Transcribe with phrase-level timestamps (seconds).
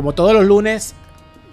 [0.00, 0.94] como todos los lunes,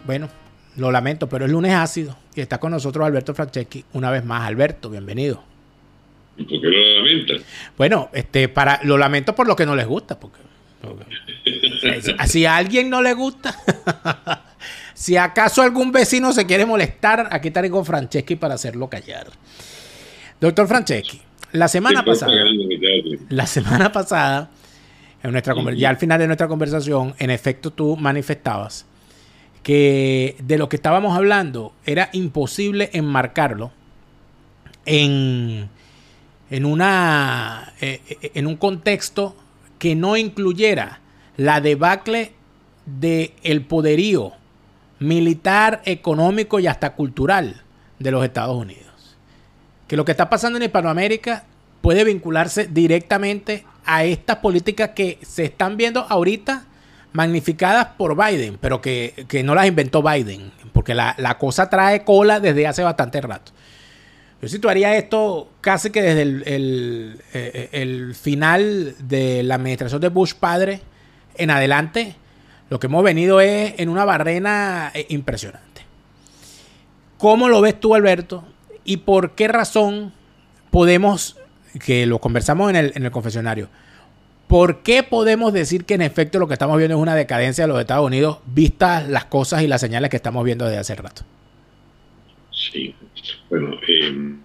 [0.05, 0.29] bueno,
[0.77, 4.47] lo lamento, pero es lunes ácido y está con nosotros Alberto Franceschi una vez más.
[4.47, 5.43] Alberto, bienvenido.
[6.37, 7.33] ¿Por qué lo lamenta?
[7.77, 10.39] Bueno, este, para, lo lamento por lo que no les gusta, porque,
[12.27, 13.53] si a alguien no le gusta,
[14.93, 19.27] si acaso algún vecino se quiere molestar, aquí estaré con Franceschi para hacerlo callar.
[20.39, 21.19] Doctor Franceschi,
[21.51, 22.31] la semana pasada,
[23.27, 24.49] la semana pasada,
[25.27, 28.85] en nuestra, ya al final de nuestra conversación, en efecto tú manifestabas
[29.63, 33.71] que de lo que estábamos hablando era imposible enmarcarlo
[34.85, 35.69] en,
[36.49, 39.35] en, una, eh, eh, en un contexto
[39.77, 41.01] que no incluyera
[41.35, 42.31] la debacle
[42.85, 44.31] del el poderío
[44.99, 47.63] militar, económico y hasta cultural
[47.99, 49.17] de los Estados Unidos.
[49.87, 51.43] Que lo que está pasando en Hispanoamérica
[51.81, 56.65] puede vincularse directamente a estas políticas que se están viendo ahorita
[57.13, 62.67] magnificadas por Biden, pero que, no las inventó Biden, porque la, cosa trae cola desde
[62.67, 63.53] hace bastante rato.
[64.39, 70.35] Yo situaría esto casi que desde el, eh, el, final de la administración de Bush
[70.35, 70.81] padre
[71.35, 72.15] en adelante,
[72.69, 75.81] lo que hemos venido es en una barrena eh, impresionante.
[77.17, 78.43] ¿Cómo lo ves tú, Alberto?
[78.83, 80.13] ¿Y por qué razón
[80.69, 81.36] podemos,
[81.79, 83.69] que lo conversamos en el, en el confesionario,
[84.47, 87.67] ¿Por qué podemos decir que en efecto lo que estamos viendo es una decadencia de
[87.67, 91.23] los Estados Unidos, vistas las cosas y las señales que estamos viendo desde hace rato?
[92.51, 92.95] Sí,
[93.49, 94.35] bueno, eh,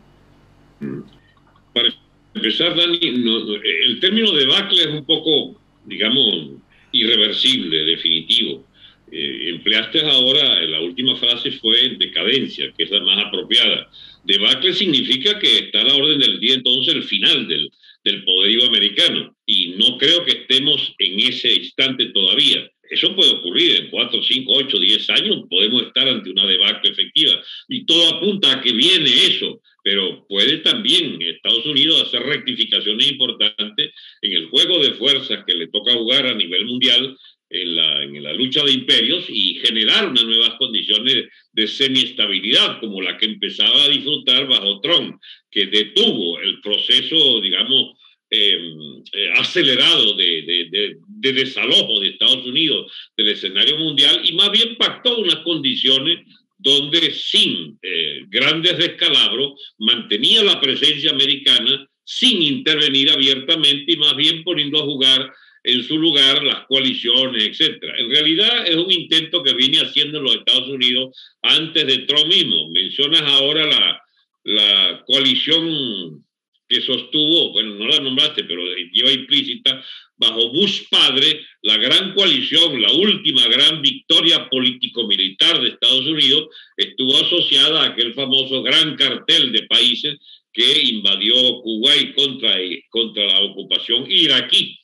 [1.72, 1.88] para
[2.34, 6.50] empezar, Dani, el término debacle es un poco, digamos,
[6.90, 8.64] irreversible, definitivo.
[9.12, 13.88] Eh, empleaste ahora, la última frase fue decadencia, que es la más apropiada.
[14.24, 17.70] Debacle significa que está a la orden del día entonces el final del,
[18.04, 19.36] del poderío americano.
[19.46, 22.68] Y no creo que estemos en ese instante todavía.
[22.92, 27.42] Eso puede ocurrir en 4, 5, 8, 10 años, podemos estar ante una debacle efectiva.
[27.68, 33.92] Y todo apunta a que viene eso, pero puede también Estados Unidos hacer rectificaciones importantes
[34.20, 37.16] en el juego de fuerzas que le toca jugar a nivel mundial
[37.52, 43.02] en la, en la lucha de imperios y generar unas nuevas condiciones de semiestabilidad como
[43.02, 45.20] la que empezaba a disfrutar bajo Trump,
[45.50, 47.98] que detuvo el proceso, digamos,
[48.30, 54.50] em, eh, acelerado de, de, de, desalojo de Estados Unidos del escenario mundial y más
[54.50, 56.20] bien pactó unas condiciones
[56.56, 64.42] donde sin eh, grandes descalabros mantenía la presencia americana sin intervenir abiertamente y más bien
[64.42, 65.32] poniendo a jugar
[65.64, 67.94] en su lugar las coaliciones, etcétera.
[67.98, 72.70] En realidad es un intento que viene haciendo los Estados Unidos antes de Trump mismo.
[72.70, 74.02] Mencionas ahora la,
[74.44, 76.24] la coalición
[76.68, 78.62] que sostuvo, bueno, no la nombraste, pero
[78.92, 79.84] lleva implícita,
[80.16, 87.14] bajo Bush padre, la gran coalición, la última gran victoria político-militar de Estados Unidos, estuvo
[87.16, 90.16] asociada a aquel famoso gran cartel de países
[90.52, 92.56] que invadió Kuwait contra,
[92.90, 94.78] contra la ocupación iraquí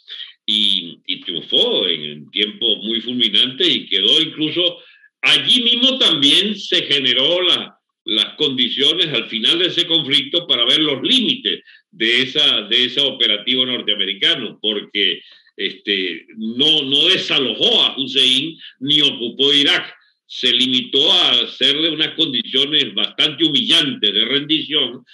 [0.50, 4.78] y, y triunfó en tiempo muy fulminante y quedó incluso
[5.20, 10.78] allí mismo también se generó la, las condiciones al final de ese conflicto para ver
[10.78, 11.60] los límites
[11.90, 15.20] de, esa, de ese operativo norteamericano, porque
[15.54, 19.94] este, no, no desalojó a Hussein ni ocupó Irak,
[20.26, 25.04] se limitó a hacerle unas condiciones bastante humillantes de rendición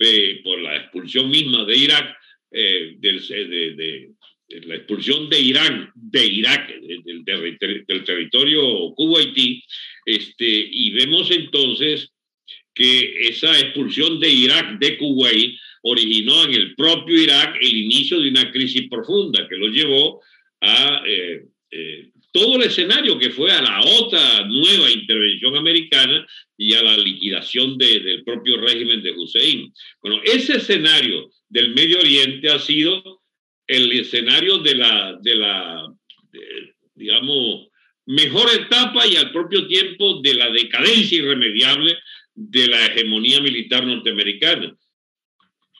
[0.00, 2.16] eh, por la expulsión misma de Irak,
[2.50, 4.10] eh, del, de,
[4.66, 9.62] la expulsión de Irán, de Irak, del, del territorio Kuwaití,
[10.04, 12.10] este, y vemos entonces
[12.74, 18.28] que esa expulsión de Irak de Kuwait originó en el propio Irak el inicio de
[18.28, 20.20] una crisis profunda que lo llevó
[20.60, 26.26] a eh, eh, todo el escenario que fue a la otra nueva intervención americana
[26.56, 29.72] y a la liquidación del propio régimen de Hussein.
[30.02, 33.19] Bueno, ese escenario del Medio Oriente ha sido
[33.70, 35.86] el escenario de la, de la
[36.94, 37.68] digamos,
[38.06, 41.96] mejor etapa y al propio tiempo de la decadencia irremediable
[42.34, 44.76] de la hegemonía militar norteamericana.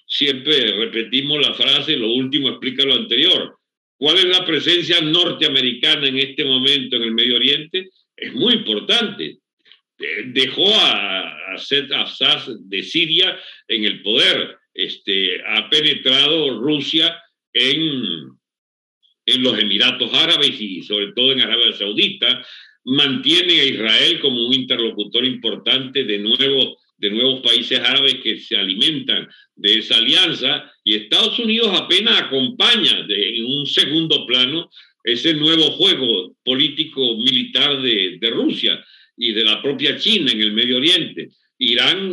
[0.06, 3.56] Siempre repetimos la frase, lo último explica lo anterior.
[3.96, 7.90] ¿Cuál es la presencia norteamericana en este momento en el Medio Oriente?
[8.16, 9.38] Es muy importante.
[10.26, 13.38] Dejó a, a Seth Assad de Siria
[13.69, 14.56] en el poder.
[14.72, 17.20] Este, ha penetrado Rusia
[17.52, 18.31] en,
[19.26, 22.44] en los Emiratos Árabes y sobre todo en Arabia Saudita,
[22.85, 28.56] mantiene a Israel como un interlocutor importante de, nuevo, de nuevos países árabes que se
[28.56, 34.70] alimentan de esa alianza y Estados Unidos apenas acompaña en un segundo plano
[35.05, 38.85] ese nuevo juego político-militar de, de Rusia
[39.17, 41.29] y de la propia China en el Medio Oriente.
[41.61, 42.11] Irán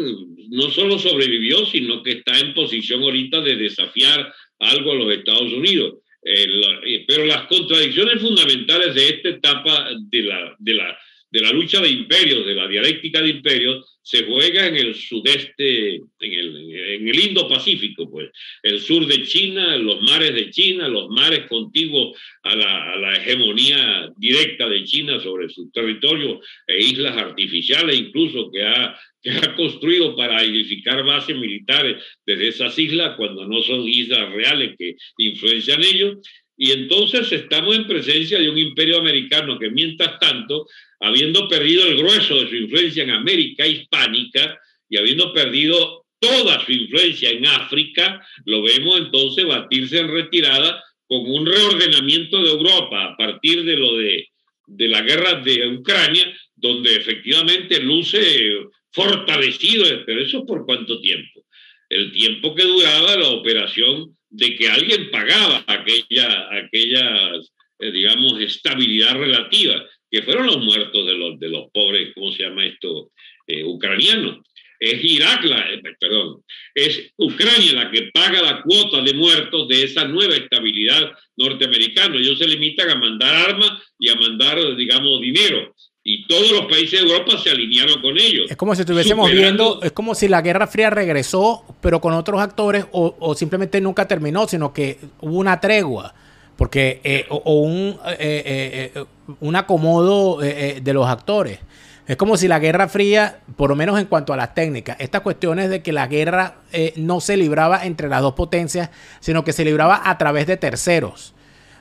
[0.50, 5.52] no solo sobrevivió, sino que está en posición ahorita de desafiar algo a los Estados
[5.54, 5.96] Unidos.
[6.24, 11.00] Eh, pero las contradicciones fundamentales de esta etapa de la, de la,
[11.38, 15.98] de la lucha de imperios, de la dialéctica de imperios, se juega en el sudeste,
[15.98, 18.32] en el, en Indo-Pacífico, pues,
[18.64, 23.14] el sur de China, los mares de China, los mares contiguos a la, a la,
[23.18, 29.56] hegemonía directa de China sobre su territorio e islas artificiales incluso que ha, que ha
[29.56, 35.84] construido para edificar bases militares desde esas islas cuando no son islas reales que influencian
[35.84, 36.18] ellos.
[36.58, 40.68] Y entonces estamos en presencia de un imperio americano que mientras tanto
[41.00, 44.60] habiendo perdido el grueso de su influencia en América hispánica
[44.90, 51.30] y habiendo perdido toda su influencia en África, lo vemos entonces batirse en retirada con
[51.30, 54.28] un reordenamiento de Europa a partir de lo de,
[54.66, 61.46] de la guerra de Ucrania, donde efectivamente luce fortalecido, pero eso por cuánto tiempo?
[61.88, 67.32] El tiempo que duraba la operación de que alguien pagaba aquella, aquella
[67.80, 72.44] eh, digamos, estabilidad relativa que fueron los muertos de los, de los pobres, ¿cómo se
[72.44, 73.12] llama esto?
[73.46, 74.40] Eh, ucranianos.
[74.80, 76.44] Es Irak, eh, perdón,
[76.76, 82.16] es Ucrania la que paga la cuota de muertos de esa nueva estabilidad norteamericana.
[82.16, 85.74] Ellos se limitan a mandar armas y a mandar, digamos, dinero.
[86.10, 88.50] Y todos los países de Europa se alinearon con ellos.
[88.50, 92.40] Es como si estuviésemos viendo, es como si la Guerra Fría regresó, pero con otros
[92.40, 96.14] actores, o, o simplemente nunca terminó, sino que hubo una tregua
[96.58, 99.06] porque, eh, o, un, eh, eh,
[99.40, 101.60] un acomodo de los actores.
[102.08, 105.22] Es como si la Guerra Fría, por lo menos en cuanto a las técnicas, estas
[105.22, 106.62] cuestiones de que la guerra
[106.96, 108.90] no se libraba entre las dos potencias,
[109.20, 111.34] sino que se libraba a través de terceros,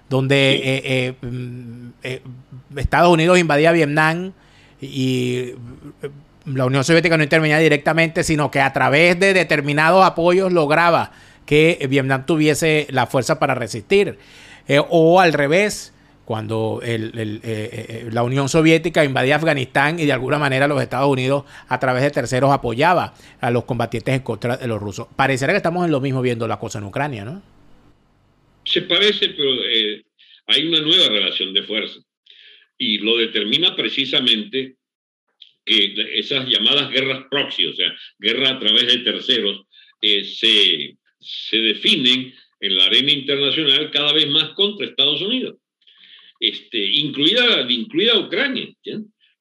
[0.08, 4.32] donde mm, Estados Unidos invadía Vietnam
[4.80, 5.52] y
[6.46, 11.12] la Unión Soviética no intervenía directamente, sino que a través de determinados apoyos lograba
[11.44, 14.18] que Vietnam tuviese la fuerza para resistir.
[14.68, 15.92] Eh, o al revés,
[16.24, 21.08] cuando el, eh, eh, la Unión Soviética invadía Afganistán y de alguna manera los Estados
[21.08, 25.06] Unidos a través de terceros apoyaba a los combatientes en contra de los rusos.
[25.14, 27.40] Pareciera que estamos en lo mismo viendo la cosa en Ucrania, ¿no?
[28.66, 29.52] Se parece, pero
[30.46, 32.00] hay una nueva relación de fuerza.
[32.76, 34.76] Y lo determina precisamente
[35.64, 39.62] que esas llamadas guerras proxy, o sea, guerras a través de terceros,
[40.00, 45.56] se, se definen en la arena internacional cada vez más contra Estados Unidos,
[46.40, 48.68] este, incluida, incluida Ucrania,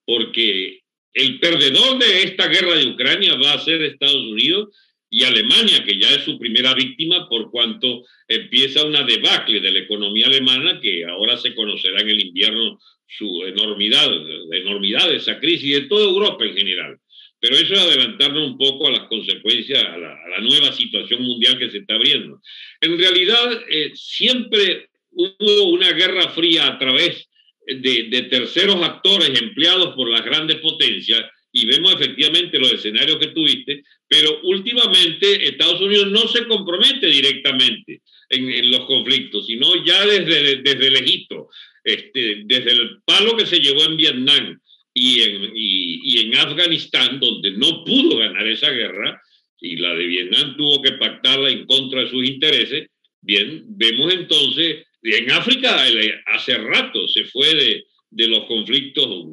[0.05, 0.81] porque
[1.13, 4.75] el perdedor de esta guerra de Ucrania va a ser Estados Unidos
[5.15, 9.79] y Alemania, que ya es su primera víctima por cuanto empieza una debacle de la
[9.79, 12.77] economía alemana que ahora se conocerá en el invierno
[13.07, 16.99] su enormidad, la enormidad de esa crisis de toda Europa en general.
[17.39, 21.71] Pero eso es adelantarnos un poco a las consecuencias, a la, nueva situación mundial que
[21.71, 22.41] se está abriendo.
[22.81, 27.29] En realidad, eh, siempre hubo una guerra fría a través
[27.65, 31.23] de, de, terceros actores empleados por las grandes potencias
[31.57, 38.01] y vemos efectivamente los escenarios que tuviste, pero últimamente Estados Unidos no se compromete directamente
[38.27, 41.47] en, en los conflictos, sino ya desde, desde el Egipto,
[41.81, 44.59] este, desde el palo que se llevó en Vietnam,
[44.93, 49.21] y en, y, en Afganistán, donde no pudo ganar esa guerra,
[49.61, 52.89] y la de Vietnam tuvo que pactarla en contra de sus intereses,
[53.21, 55.85] bien, vemos entonces, en África
[56.25, 57.85] hace rato se fue de,
[58.15, 59.25] de los conflictos,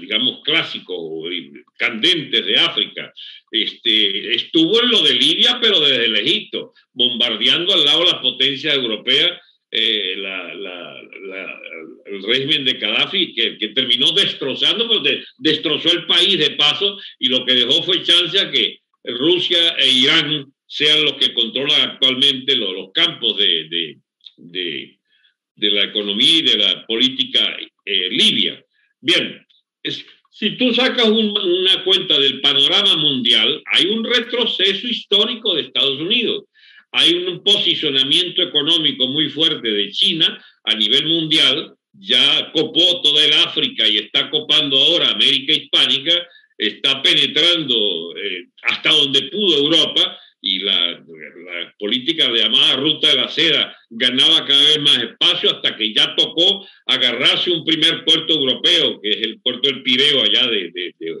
[0.00, 0.98] digamos, clásicos,
[1.78, 3.12] candentes de África.
[3.52, 8.20] Este, estuvo en lo de Libia, pero desde el Egipto, bombardeando al lado de las
[8.20, 9.30] potencias europeas
[9.70, 10.14] eh,
[12.06, 17.28] el régimen de Gaddafi, que, que terminó destrozando, pues destrozó el país de paso y
[17.28, 22.56] lo que dejó fue chance a que Rusia e Irán sean los que controlan actualmente
[22.56, 23.68] los, campos de,
[24.36, 24.98] de,
[25.54, 27.56] de, la economía y de la política
[27.86, 28.62] eh, libia.
[29.00, 29.46] Bien,
[30.30, 36.44] si tú sacas una cuenta del panorama mundial, hay un retroceso histórico de Estados Unidos.
[36.92, 43.32] Hay un posicionamiento económico muy fuerte de China a nivel mundial, ya copó toda el
[43.32, 46.12] África y está copando ahora América Hispánica,
[46.58, 51.02] está penetrando eh, hasta donde pudo Europa y la,
[51.86, 53.76] política de llamada ruta de la seda.
[53.88, 59.10] Ganaba cada vez más espacio hasta que ya tocó agarrarse un primer puerto europeo, que
[59.10, 61.14] es el puerto del Pireo allá de, de, de,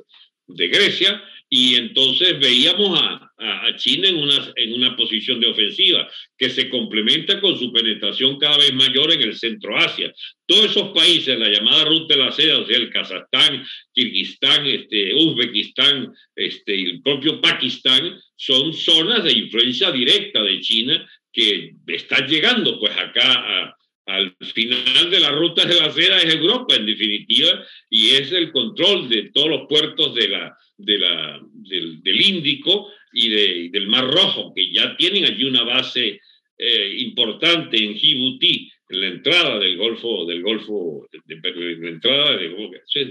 [0.48, 6.08] de Grecia, y entonces veíamos a, a, China en una, en una posición de ofensiva,
[6.36, 10.12] que se complementa con su penetración cada vez mayor en el centro Asia.
[10.46, 15.14] Todos esos países, la llamada ruta de la seda, o sea, el Kazajstán, Kirguistán, este,
[15.14, 22.78] Uzbekistán este, el propio Pakistán, son zonas de influencia directa de China que están llegando
[22.80, 23.76] pues acá
[24.06, 28.52] al final de la ruta de la seda es Europa, en definitiva, y es el
[28.52, 34.06] control de todos los puertos de la, de la, del, Índico y, de, del Mar
[34.10, 36.20] Rojo, que ya tienen allí una base
[36.58, 41.36] eh, importante en Djibouti, en la entrada del Golfo, del Golfo, de,
[41.80, 42.54] la entrada de,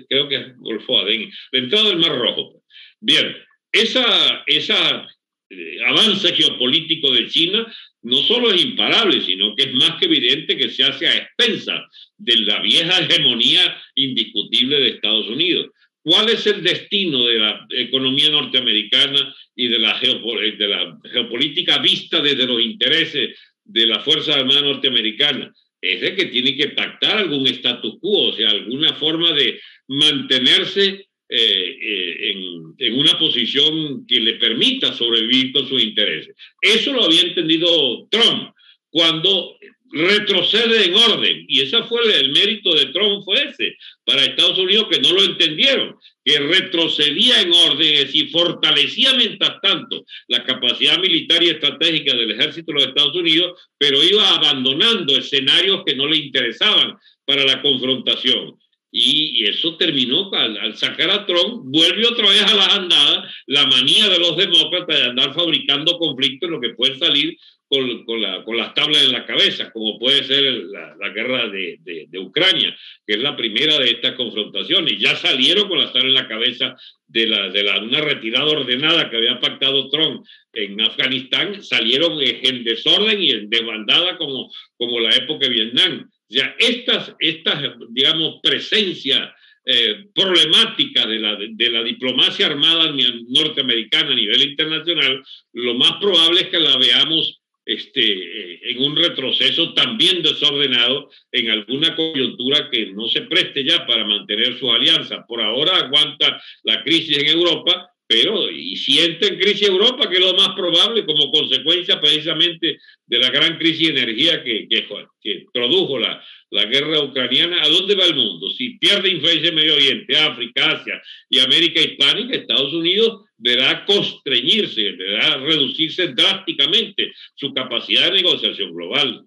[0.08, 2.64] creo que es Golfo Adén, la entrada del Mar Rojo.
[3.00, 3.36] Bien,
[3.72, 5.08] esa, esa
[5.50, 7.72] eh, avance geopolítico de China
[8.02, 11.86] no solo es imparable, sino que es más que evidente que se hace a expensa
[12.18, 15.68] de la vieja hegemonía indiscutible de Estados Unidos.
[16.06, 22.22] ¿Cuál es el destino de la economía norteamericana y de la, de la geopolítica vista
[22.22, 25.52] desde los intereses de la Fuerza Armada norteamericana?
[25.82, 31.08] Es de que tiene que pactar algún status quo, o sea, alguna forma de mantenerse
[31.28, 32.36] eh, eh,
[32.78, 36.36] en, una posición que le permita sobrevivir con sus intereses.
[36.62, 38.54] Eso lo había entendido Trump
[38.92, 39.58] cuando
[39.96, 41.46] retrocede en orden.
[41.48, 45.24] Y ese fue el, mérito de Trump, fue ese, para Estados Unidos que no lo
[45.24, 52.14] entendieron, que retrocedía en orden, es decir, fortalecía mientras tanto la capacidad militar y estratégica
[52.14, 57.46] del ejército de los Estados Unidos, pero iba abandonando escenarios que no le interesaban para
[57.46, 58.60] la confrontación.
[58.98, 64.08] Y, eso terminó al, sacar a Trump, vuelve otra vez a las andadas la manía
[64.08, 67.38] de los demócratas de andar fabricando conflictos en lo que puede salir
[67.68, 71.50] con, con, la, con, las tablas en la cabeza, como puede ser la, la guerra
[71.50, 72.74] de, de, Ucrania,
[73.06, 74.98] que es la primera de estas confrontaciones.
[74.98, 79.10] Ya salieron con las tablas en la cabeza de, la, de la, una retirada ordenada
[79.10, 85.10] que había pactado Trump en Afganistán, salieron en desorden y en desbandada como, como la
[85.10, 86.10] época de Vietnam.
[86.30, 92.94] Ya estas, estas digamos, presencia eh, problemática de la, de la diplomacia armada
[93.30, 98.96] norteamericana a nivel internacional, lo más probable es que la veamos este, eh, en un
[98.96, 105.26] retroceso también desordenado en alguna coyuntura que no se preste ya para mantener su alianza.
[105.28, 110.22] Por ahora aguanta la crisis en Europa, pero y siente en crisis Europa, que es
[110.22, 115.98] lo más probable como consecuencia precisamente de la gran crisis de energía que, que, produjo
[115.98, 117.64] la, la, guerra ucraniana.
[117.64, 118.50] ¿A dónde va el mundo?
[118.52, 124.82] Si pierde influencia en Medio Oriente, África, Asia y América Hispánica, Estados Unidos deberá constreñirse,
[124.82, 129.26] deberá reducirse drásticamente su capacidad de negociación global.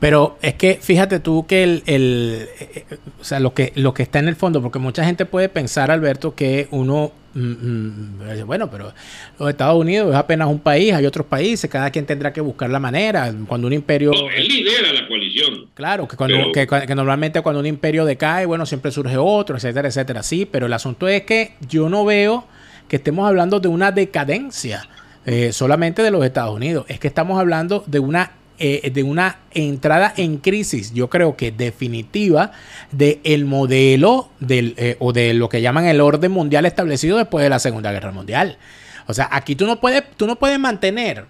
[0.00, 2.84] Pero es que fíjate tú que el, el eh,
[3.18, 5.90] o sea, lo que, lo que está en el fondo, porque mucha gente puede pensar,
[5.90, 8.92] Alberto, que uno, bueno, pero
[9.38, 12.70] los Estados Unidos es apenas un país, hay otros países, cada quien tendrá que buscar
[12.70, 13.32] la manera.
[13.46, 14.12] Cuando un imperio...
[14.12, 15.66] él lidera la coalición.
[15.74, 19.88] Claro, que, cuando, que, que, normalmente cuando un imperio decae, bueno, siempre surge otro, etcétera,
[19.88, 20.22] etcétera.
[20.22, 22.46] Sí, pero el asunto es que yo no veo
[22.88, 24.88] que estemos hablando de una decadencia
[25.26, 29.38] eh, solamente de los Estados Unidos, es que estamos hablando de una eh, de una
[29.50, 32.52] entrada en crisis, yo creo que definitiva,
[32.92, 37.42] del el modelo del, eh, o de lo que llaman el orden mundial establecido después
[37.42, 38.56] de la Segunda Guerra Mundial.
[39.06, 41.26] O sea, aquí tú no puedes, tú no puedes mantener,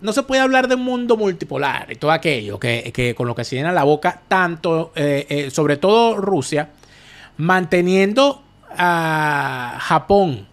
[0.00, 3.44] no se puede hablar de un mundo multipolar y todo aquello que, con lo que
[3.44, 6.70] se llena la boca, tanto, eh, sobre todo Rusia,
[7.36, 8.42] manteniendo
[8.76, 10.48] a Japón,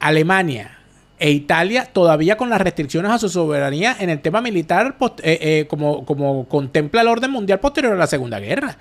[0.00, 0.78] Alemania,
[1.18, 5.66] e Italia todavía con las restricciones a su soberanía en el tema militar eh, eh,
[5.68, 8.76] como, como contempla el orden mundial posterior a la Segunda Guerra.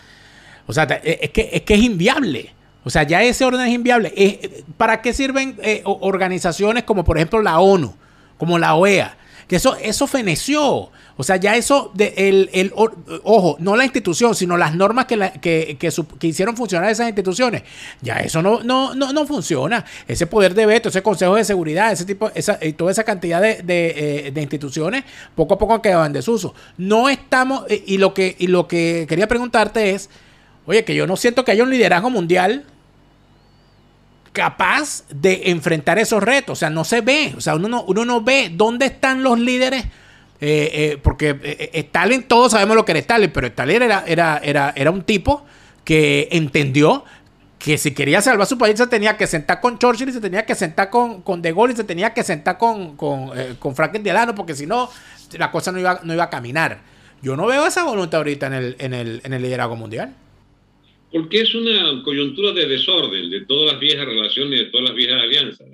[0.65, 2.53] O sea, eh, es que, es que es inviable.
[2.83, 4.13] O sea, ya ese orden es inviable.
[4.77, 7.95] ¿Para qué sirven organizaciones como por ejemplo la ONU,
[8.37, 9.15] como la OEA?
[9.47, 10.89] Que eso, eso feneció.
[11.15, 15.17] O sea, ya eso, de, el, el, ojo, no la institución, sino las normas que,
[15.41, 17.61] que, que, hicieron funcionar esas instituciones,
[18.01, 19.85] ya eso no, no, no, no, funciona.
[20.07, 23.41] Ese poder de veto, ese consejo de seguridad, ese tipo, esa, y toda esa cantidad
[23.41, 25.03] de, de, eh, instituciones,
[25.35, 26.55] poco a poco quedaban en desuso.
[26.77, 30.09] No estamos, eh, y lo, que, y lo que quería preguntarte es,
[30.65, 32.65] oye, que yo no siento que haya un liderazgo mundial
[34.33, 36.57] capaz de enfrentar esos retos.
[36.57, 37.33] O sea, no se ve.
[37.37, 39.85] O sea, uno no, uno no ve dónde están los líderes
[40.45, 44.41] eh, eh, porque eh, Stalin, todos sabemos lo que era Stalin, pero Stalin era, era,
[44.43, 45.45] era, era un tipo
[45.85, 47.05] que entendió
[47.57, 50.45] que si quería salvar su país se tenía que sentar con Churchill y se tenía
[50.45, 54.03] que sentar con, con De Gaulle y se tenía que sentar con, con, con Franklin
[54.35, 54.89] porque si no,
[55.37, 56.81] la cosa no iba, no iba a caminar.
[57.21, 60.13] Yo no veo esa voluntad ahorita en el, en el, en el liderazgo mundial.
[61.13, 65.21] Porque es una coyuntura de desorden de todas las viejas relaciones, de todas las viejas
[65.21, 65.67] alianzas.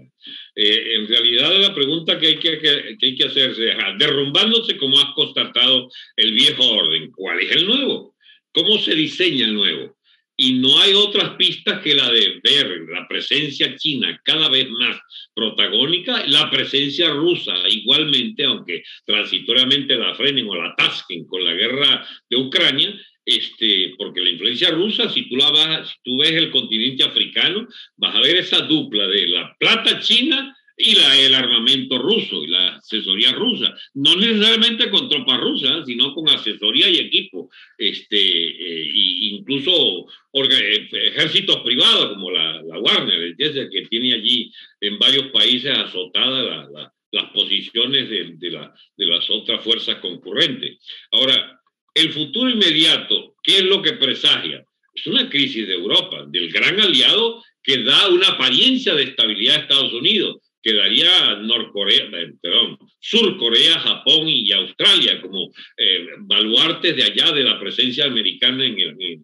[0.54, 5.00] Eh, en realidad la pregunta que hay que, que, hay que hacerse es, derrumbándose como
[5.00, 8.16] has constatado el viejo orden, ¿cuál es el nuevo?
[8.52, 9.96] ¿Cómo se diseña el nuevo?
[10.36, 14.98] Y no hay otras pistas que la de ver la presencia china cada vez más
[15.34, 22.06] protagónica, la presencia rusa igualmente, aunque transitoriamente la frenen o la atasquen con la guerra
[22.30, 22.94] de Ucrania,
[23.26, 27.68] este, porque la influencia rusa, si tú, la vas, si tú ves el continente africano,
[27.98, 32.48] vas a ver esa dupla de la plata china y la, el armamento ruso y
[32.48, 38.90] la asesoría rusa, no necesariamente con tropas rusas, sino con asesoría y equipo, este, eh,
[38.94, 46.70] incluso ejércitos privados como la, la Warner, que tiene allí en varios países azotadas
[47.12, 50.78] las posiciones de, de, la, de las otras fuerzas concurrentes.
[51.12, 51.59] Ahora,
[52.00, 54.64] el futuro inmediato, ¿qué es lo que presagia?
[54.94, 59.60] Es una crisis de Europa, del gran aliado que da una apariencia de estabilidad a
[59.60, 66.96] Estados Unidos, que daría Norcorea, eh, perdón, Sur Corea, Japón y Australia como eh, baluartes
[66.96, 69.22] de allá de la presencia americana en el,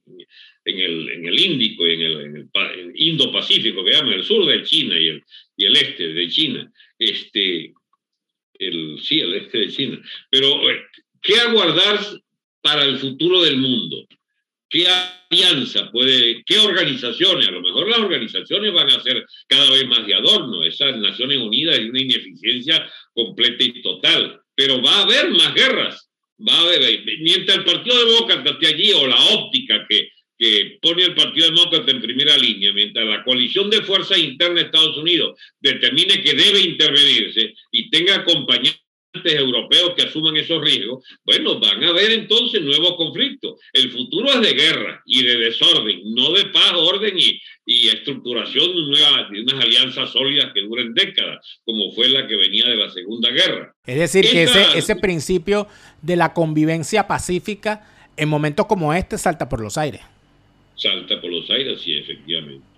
[0.65, 4.97] en el, en el Índico, el, en el Indo-Pacífico, que llama el sur de China
[4.97, 5.23] y el,
[5.57, 6.71] y el este de China.
[6.97, 7.73] Este,
[8.59, 10.01] el, sí, el este de China.
[10.29, 10.83] Pero, eh,
[11.21, 11.99] ¿qué aguardar
[12.65, 14.07] para el futuro del mundo?
[14.67, 17.47] ¿Qué alianza puede, qué organizaciones?
[17.47, 20.63] A lo mejor las organizaciones van a ser cada vez más de adorno.
[20.63, 24.41] Esas Naciones Unidas es una ineficiencia completa y total.
[24.55, 26.09] Pero va a haber más guerras.
[26.39, 31.03] Va a haber, mientras el Partido Demócrata esté allí o la óptica que, que pone
[31.03, 35.39] el Partido Demócrata en primera línea, mientras la coalición de fuerzas internas de Estados Unidos
[35.59, 38.84] determine que debe intervenirse y tenga acompañantes
[39.23, 43.59] europeos que asuman esos riesgos, bueno, van a haber entonces nuevos conflictos.
[43.73, 48.75] El futuro es de guerra y de desorden, no de paz, orden y, y estructuración
[48.75, 52.75] de, nueva, de unas alianzas sólidas que duren décadas, como fue la que venía de
[52.75, 53.73] la Segunda Guerra.
[53.85, 55.67] Es decir, que ese, ese principio
[56.01, 60.01] de la convivencia pacífica en momentos como este salta por los aires.
[60.75, 62.74] Salta por los aires, sí, efectivamente.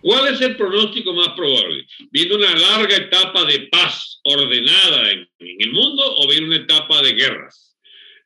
[0.00, 1.86] ¿Cuál es el pronóstico más probable?
[2.10, 7.12] ¿Viene una larga etapa de paz ordenada en, el mundo o viene una etapa de
[7.12, 7.76] guerras?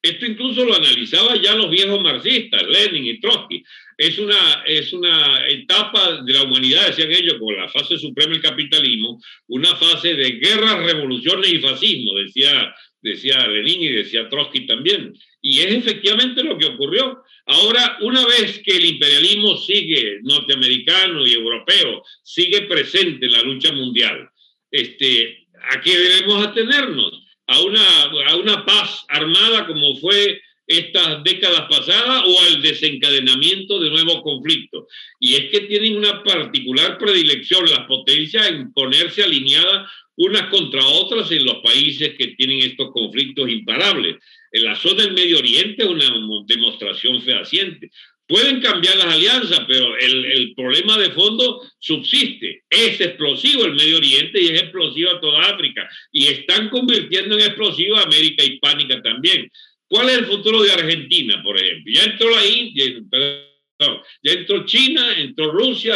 [0.01, 3.63] Esto incluso lo analizaban ya los viejos marxistas, Lenin y Trotsky.
[3.97, 8.43] Es una, es una etapa de la humanidad, decían ellos, con la fase suprema del
[8.43, 15.15] capitalismo, una fase de guerras, revoluciones y fascismo, decía, decía Lenin y decía Trotsky también.
[15.41, 17.23] Y es efectivamente lo que ocurrió.
[17.47, 23.73] Ahora, una vez que el imperialismo sigue, norteamericano y europeo, sigue presente en la lucha
[23.73, 24.29] mundial,
[24.71, 27.21] este, ¿a qué debemos atenernos?
[27.49, 33.91] ¿A una, a una paz armada como fue estas décadas pasadas o al desencadenamiento de
[33.91, 34.85] nuevos conflictos.
[35.19, 41.31] Y es que tienen una particular predilección las potencias en ponerse alineadas unas contra otras
[41.31, 44.17] en los países que tienen estos conflictos imparables.
[44.51, 46.13] En la zona del Medio Oriente es una
[46.47, 47.91] demostración fehaciente.
[48.27, 52.63] Pueden cambiar las alianzas, pero el, el, problema de fondo subsiste.
[52.71, 55.89] Es explosivo el Medio Oriente y es explosiva toda África.
[56.13, 59.51] Y están convirtiendo en explosiva América Hispánica también.
[59.89, 61.93] ¿Cuál es el futuro de Argentina, por ejemplo?
[61.93, 65.95] Ya entró la India, perdón, ya entró China, entró Rusia,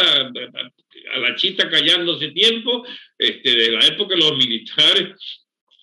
[1.13, 2.85] a la chita callándose tiempo,
[3.17, 5.15] este, de la época de los militares,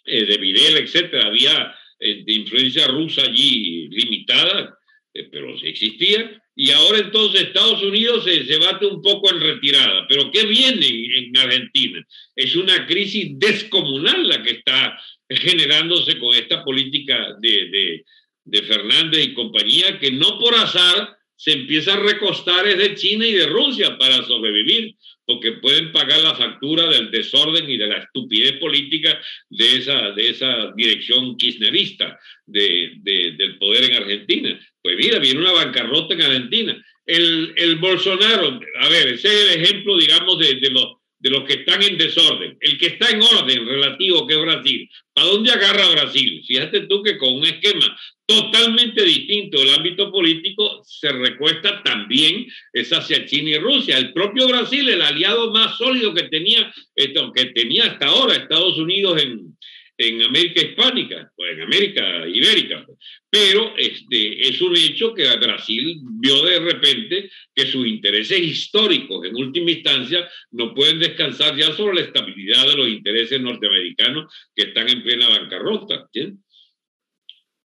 [0.04, 1.74] eh, de Videla, etcétera, había
[2.04, 4.76] de influencia rusa allí limitada,
[5.14, 6.40] eh, pero existía.
[6.56, 10.06] Y ahora entonces Estados Unidos se, se, bate un poco en retirada.
[10.08, 12.04] Pero ¿qué viene en Argentina?
[12.36, 14.98] Es una crisis descomunal la que está
[15.28, 18.04] generándose con esta política de,
[18.44, 23.26] de Fernández y compañía, que no por azar se empieza a recostar es de China
[23.26, 24.94] y de Rusia para sobrevivir
[25.26, 30.28] porque pueden pagar la factura del desorden y de la estupidez política de esa, de
[30.28, 34.60] esa dirección kirchnerista de, del poder en Argentina.
[34.82, 36.84] Pues mira, viene una bancarrota en Argentina.
[37.06, 41.44] El, el Bolsonaro, a ver, ese es el ejemplo, digamos, de, de los de los
[41.44, 42.54] que están en desorden.
[42.60, 44.90] El que está en orden relativo, que es Brasil.
[45.14, 46.42] ¿Para dónde agarra Brasil?
[46.46, 52.92] Fíjate tú que con un esquema totalmente distinto del ámbito político se recuesta también es
[52.92, 53.96] hacia China y Rusia.
[53.96, 59.22] El propio Brasil, el aliado más sólido que tenía, que tenía hasta ahora Estados Unidos
[59.22, 59.56] en,
[59.96, 62.84] en América Hispánica, o en América Ibérica.
[63.30, 69.36] Pero este, es un hecho que Brasil vio de repente que sus intereses históricos, en
[69.36, 74.88] última instancia, no pueden descansar ya sobre la estabilidad de los intereses norteamericanos que están
[74.88, 76.08] en plena bancarrota.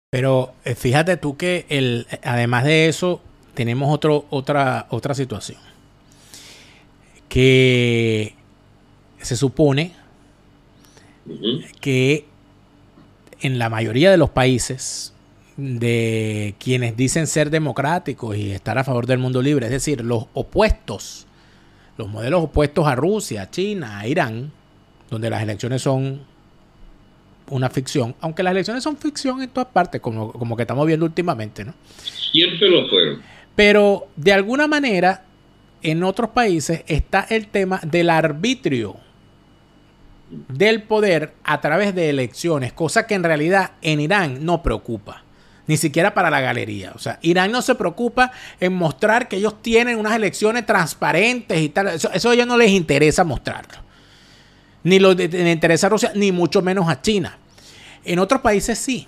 [0.09, 3.21] Pero eh, fíjate tú que el, además de eso,
[3.53, 5.59] tenemos otro, otra, otra situación.
[7.29, 8.33] Que
[9.21, 9.93] se supone
[11.79, 12.25] que
[13.41, 15.13] en la mayoría de los países
[15.57, 20.25] de quienes dicen ser democráticos y estar a favor del mundo libre, es decir, los
[20.33, 21.25] opuestos,
[21.97, 24.51] los modelos opuestos a Rusia, China, a Irán,
[25.09, 26.21] donde las elecciones son
[27.49, 31.05] una ficción, aunque las elecciones son ficción en todas partes, como, como que estamos viendo
[31.05, 31.73] últimamente, ¿no?
[32.31, 33.21] Siempre lo fueron.
[33.55, 35.23] Pero de alguna manera,
[35.81, 38.97] en otros países está el tema del arbitrio
[40.29, 45.23] del poder a través de elecciones, cosa que en realidad en Irán no preocupa,
[45.67, 46.91] ni siquiera para la galería.
[46.95, 51.69] O sea, Irán no se preocupa en mostrar que ellos tienen unas elecciones transparentes y
[51.69, 51.87] tal.
[51.87, 53.79] Eso, eso a ellos no les interesa mostrarlo.
[54.83, 57.37] Ni lo le interesa a Rusia, ni mucho menos a China.
[58.05, 59.07] En otros países sí,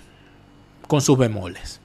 [0.86, 1.80] con sus bemoles.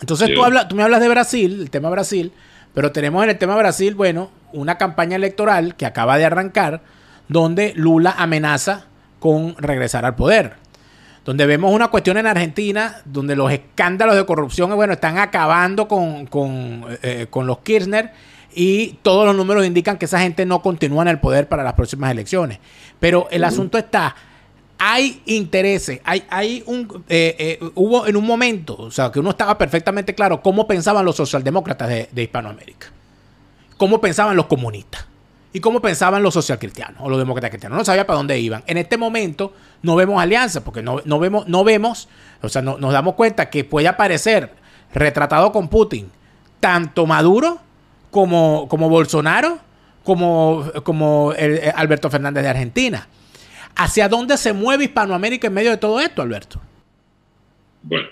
[0.00, 2.32] Entonces tú, hablas, tú me hablas de Brasil, el tema Brasil,
[2.72, 6.82] pero tenemos en el tema Brasil, bueno, una campaña electoral que acaba de arrancar
[7.28, 8.86] donde Lula amenaza
[9.18, 10.54] con regresar al poder.
[11.24, 16.28] Donde vemos una cuestión en Argentina donde los escándalos de corrupción bueno, están acabando con,
[17.02, 18.12] eh, con, los Kirchner
[18.54, 21.72] y todos los números indican que esa gente no continúa en el poder para las
[21.72, 22.58] próximas elecciones.
[23.00, 24.14] Pero el asunto está,
[24.78, 29.30] hay intereses, hay, hay un, eh, eh, hubo en un momento, o sea, que uno
[29.30, 32.88] estaba perfectamente claro cómo pensaban los socialdemócratas de, de Hispanoamérica,
[33.78, 35.06] cómo pensaban los comunistas
[35.54, 37.78] y cómo pensaban los socialcristianos o los demócratas cristianos.
[37.78, 38.64] No sabía para dónde iban.
[38.66, 42.08] En este momento no vemos alianzas porque no, vemos, no vemos,
[42.42, 44.50] o sea, no, nos damos cuenta que puede aparecer
[44.92, 46.10] retratado con Putin
[46.58, 47.60] tanto Maduro
[48.10, 49.60] como, como Bolsonaro,
[50.02, 51.32] como, como
[51.76, 53.08] Alberto Fernández de Argentina.
[53.76, 56.60] ¿Hacia dónde se mueve Hispanoamérica en medio de todo esto, Alberto?
[57.82, 58.08] Bueno,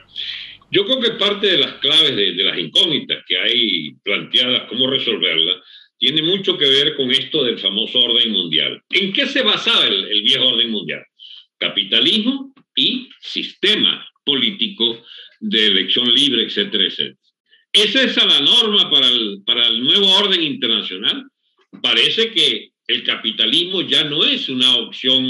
[0.71, 5.57] yo creo que parte de las claves de las incógnitas que hay planteadas, cómo resolverlas,
[6.03, 8.83] tiene mucho que ver con esto del famoso orden mundial.
[8.91, 11.05] ¿En qué se basaba el, viejo orden mundial?
[11.59, 15.01] Capitalismo y sistema político
[15.39, 17.17] de elección libre, etcétera, etcétera.
[17.73, 21.25] ¿Esa es la norma para el, para el nuevo orden internacional?
[21.81, 25.25] Parece que el capitalismo ya no es una opción,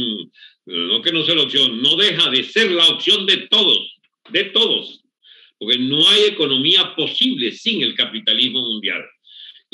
[0.65, 3.99] no que no sea la opción, no deja de ser la opción de todos,
[4.31, 5.03] de todos,
[5.59, 9.03] porque no hay economía posible sin el capitalismo mundial.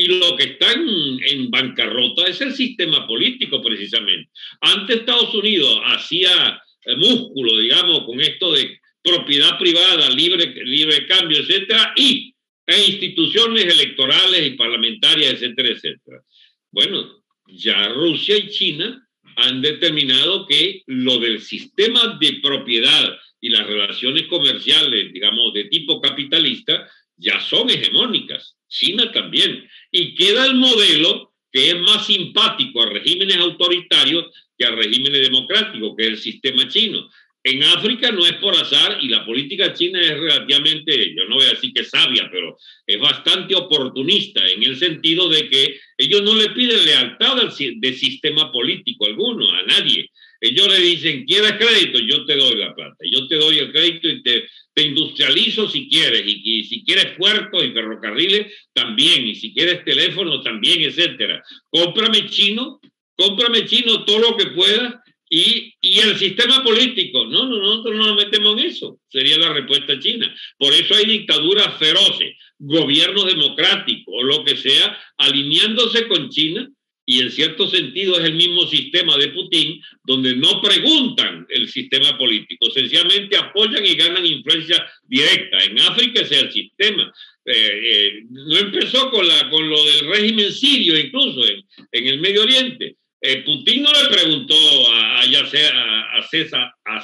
[0.00, 4.30] Y lo que está en, bancarrota es el sistema político, precisamente.
[4.60, 11.40] Antes Estados Unidos hacía eh, músculo, digamos, con esto de propiedad privada, libre, libre cambio,
[11.40, 12.32] etcétera, y
[12.64, 16.22] e instituciones electorales y parlamentarias, etcétera, etcétera.
[16.70, 23.66] Bueno, ya Rusia y China han determinado que lo del sistema de propiedad y las
[23.66, 28.56] relaciones comerciales, digamos, de tipo capitalista, ya son hegemónicas.
[28.68, 29.68] China también.
[29.90, 35.94] Y queda el modelo que es más simpático a regímenes autoritarios que a regímenes democráticos,
[35.96, 37.08] que es el sistema chino.
[37.44, 41.46] En África no es por azar y la política china es relativamente, yo no voy
[41.46, 46.34] a decir que sabia, pero es bastante oportunista en el sentido de que ellos no
[46.34, 50.10] le piden lealtad de sistema político alguno, a nadie.
[50.40, 51.98] Ellos le dicen, ¿quieres crédito?
[51.98, 52.96] Yo te doy la plata.
[53.10, 56.22] Yo te doy el crédito y te, te industrializo si quieres.
[56.26, 59.26] Y, si quieres puertos y ferrocarriles, también.
[59.26, 61.42] Y si quieres teléfono, también, etcétera.
[61.70, 62.80] Cómprame chino,
[63.16, 64.94] cómprame chino todo lo que puedas.
[65.30, 69.52] Y, y el sistema político, no, no, nosotros no nos metemos en eso, sería la
[69.52, 70.34] respuesta china.
[70.56, 76.70] Por eso hay dictaduras feroces, gobiernos democráticos o lo que sea, alineándose con China
[77.10, 82.18] y en cierto sentido es el mismo sistema de Putin, donde no preguntan el sistema
[82.18, 85.56] político, sencillamente apoyan y ganan influencia directa.
[85.64, 87.10] En África es el sistema.
[87.46, 92.20] Eh, eh, no empezó con, la, con lo del régimen sirio, incluso en, en el
[92.20, 92.97] Medio Oriente.
[93.20, 94.54] Eh, Putin no le preguntó
[94.92, 96.96] a, a, a, César, a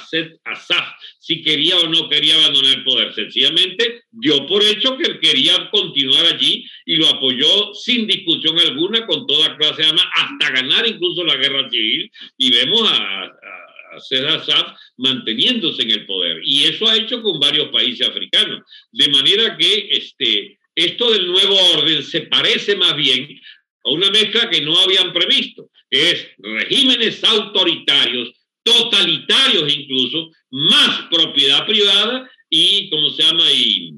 [0.45, 0.83] Assad
[1.19, 3.13] si quería o no quería abandonar el poder.
[3.13, 9.05] Sencillamente dio por hecho que él quería continuar allí y lo apoyó sin discusión alguna,
[9.05, 12.09] con toda clase de armas, hasta ganar incluso la guerra civil.
[12.37, 16.39] Y vemos a, a César Assad manteniéndose en el poder.
[16.45, 18.61] Y eso ha hecho con varios países africanos.
[18.91, 23.37] De manera que este, esto del nuevo orden se parece más bien
[23.83, 28.31] a una mezcla que no habían previsto es regímenes autoritarios,
[28.63, 33.51] totalitarios incluso, más propiedad privada y, ¿cómo se llama?
[33.51, 33.93] Y,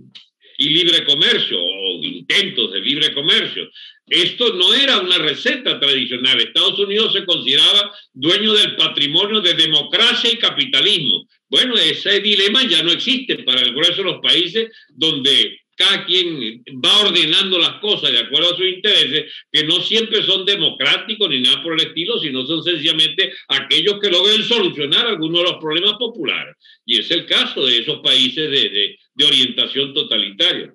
[0.57, 3.69] y libre comercio o intentos de libre comercio.
[4.07, 6.39] Esto no era una receta tradicional.
[6.39, 11.27] Estados Unidos se consideraba dueño del patrimonio de democracia y capitalismo.
[11.49, 16.63] Bueno, ese dilema ya no existe para el grueso de los países donde cada quien
[16.83, 21.41] va ordenando las cosas de acuerdo a sus intereses, que no siempre son democráticos ni
[21.41, 25.93] nada por el estilo, sino son sencillamente aquellos que logran solucionar algunos de los problemas
[25.93, 26.55] populares.
[26.85, 30.73] Y es el caso de esos países de, de, orientación totalitaria.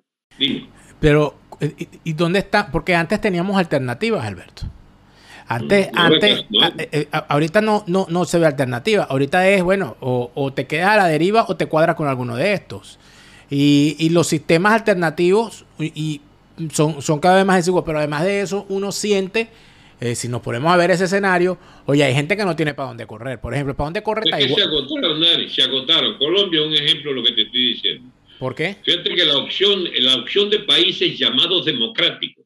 [0.99, 1.37] Pero,
[2.03, 2.71] ¿y dónde está?
[2.71, 4.63] Porque antes teníamos alternativas, Alberto.
[5.45, 6.45] Antes, antes,
[6.77, 9.03] eh, eh, ahorita no, no, no se ve alternativa.
[9.03, 12.37] Ahorita es, bueno, o, o, te quedas a la deriva o te cuadras con alguno
[12.37, 12.97] de estos.
[13.53, 16.21] Y, y los sistemas alternativos y,
[16.71, 19.49] son, son cada vez más desiguales, pero además de eso, uno siente,
[20.01, 22.89] eh, si nos ponemos a ver ese escenario, oye, hay gente que no tiene para
[22.89, 23.39] dónde correr.
[23.39, 24.55] Por ejemplo, ¿para dónde corre Taiwán?
[24.55, 26.17] se agotaron, Nari, se agotaron.
[26.17, 28.09] Colombia es un ejemplo de lo que te estoy diciendo.
[28.39, 28.77] ¿Por qué?
[28.83, 32.42] Fíjate que la opción, la opción de países llamados democráticos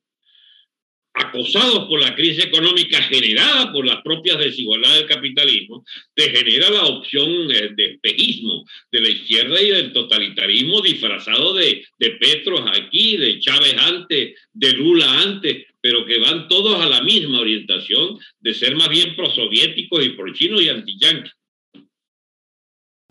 [1.17, 6.85] acosados por la crisis económica generada por las propias desigualdades del capitalismo, te genera la
[6.85, 13.17] opción eh, de espejismo de la izquierda y del totalitarismo disfrazado de, de Petros aquí,
[13.17, 18.53] de Chávez antes, de Lula antes, pero que van todos a la misma orientación de
[18.53, 21.31] ser más bien prosoviéticos y pro-chinos y anti-yanquis.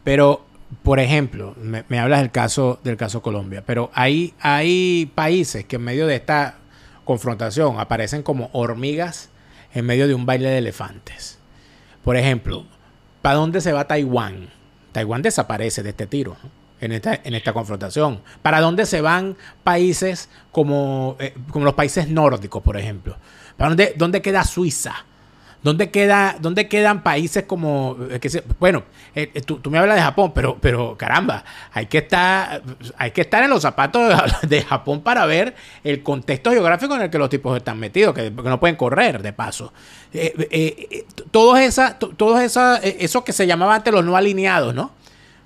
[0.05, 0.47] Pero,
[0.85, 5.77] por ejemplo, me, me, hablas del caso, del caso Colombia, pero hay, hay países que
[5.77, 6.61] en medio de esta
[7.07, 9.31] confrontación aparecen como hormigas
[9.73, 11.39] en medio de un baile de elefantes.
[12.05, 12.67] Por ejemplo,
[13.23, 14.51] ¿para dónde se va Taiwán?
[14.93, 16.37] Taiwán desaparece de este tiro
[16.81, 18.21] en esta, en esta confrontación.
[18.43, 23.17] ¿Para dónde se van países como, eh, como los países nórdicos, por ejemplo?
[23.57, 25.07] ¿Para dónde, dónde queda Suiza?
[25.67, 27.97] ¿Dónde, queda, dónde quedan países como...
[28.09, 28.85] Eh, que bueno,
[29.17, 32.63] eh, eh, tú, me hablas de Japón, pero, pero caramba, hay que, estar,
[32.97, 34.15] hay que estar en los zapatos
[34.49, 38.31] de, Japón para ver el contexto geográfico en el que los tipos están metidos, que,
[38.31, 39.73] no pueden correr de paso.
[41.33, 44.93] todos esa, todos esa, eso que se llamaba antes los no alineados, ¿no?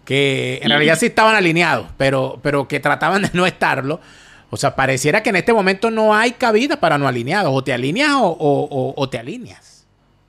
[0.04, 4.02] Que en realidad sí estaban alineados, pero, pero que trataban de no estarlo.
[4.50, 7.52] O sea, pareciera que en este momento no hay cabida para no alineados.
[7.54, 9.69] O te alineas o, o te alineas.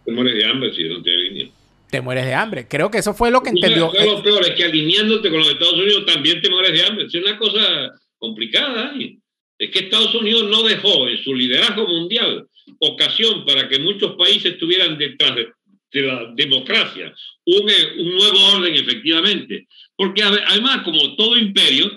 [0.06, 1.50] Te mueres de hambre si no te alineas.
[1.90, 2.68] Te mueres de hambre.
[2.68, 3.92] Creo que eso fue lo que entendió.
[3.94, 7.06] Lo peor es que alineándote con los Estados Unidos también te mueres de hambre.
[7.06, 8.94] Es una cosa complicada.
[9.58, 12.48] Es que Estados Unidos no dejó en su liderazgo mundial
[12.80, 15.52] ocasión para que muchos países estuvieran detrás de,
[15.94, 17.14] la democracia,
[17.46, 19.68] un, un, nuevo orden efectivamente.
[19.98, 21.92] Porque además, como todo imperio,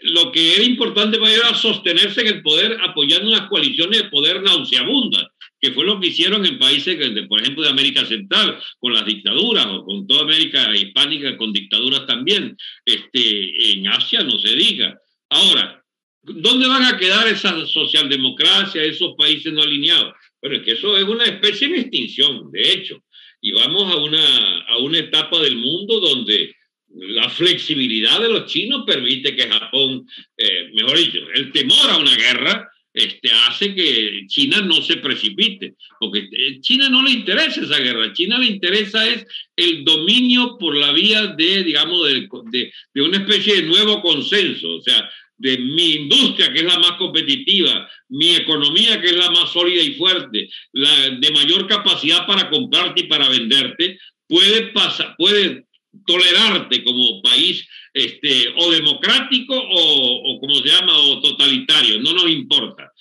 [0.00, 4.08] lo que era importante para ellos era sostenerse en el poder apoyando unas coaliciones de
[4.08, 5.26] poder nauseabundas
[5.60, 6.96] que fue lo que hicieron en países,
[7.28, 12.06] por ejemplo, de América Central, con las dictaduras, o con toda América hispánica con dictaduras
[12.06, 12.56] también.
[12.84, 14.98] Este, en Asia no se diga.
[15.30, 15.82] Ahora,
[16.22, 20.14] ¿dónde van a quedar esa socialdemocracia, esos países no alineados?
[20.40, 23.02] Bueno, es que eso es una especie de extinción, de hecho.
[23.40, 26.54] Y vamos a una, a una etapa del mundo donde
[26.88, 32.14] la flexibilidad de los chinos permite que Japón, eh, mejor dicho, el temor a una
[32.14, 37.78] guerra este, hace que China no se precipite, porque eh, China no le interesa esa
[37.78, 43.02] guerra, China le interesa es el dominio por la vía de, digamos, de, de, de
[43.02, 47.86] una especie de nuevo consenso, o sea, de mi industria, que es la más competitiva,
[48.08, 53.02] mi economía, que es la más sólida y fuerte, la de mayor capacidad para comprarte
[53.02, 55.66] y para venderte, puede, pasar, puede
[56.06, 62.92] tolerarte como país este, o democrático o, como se llama, o totalitario, no nos importa.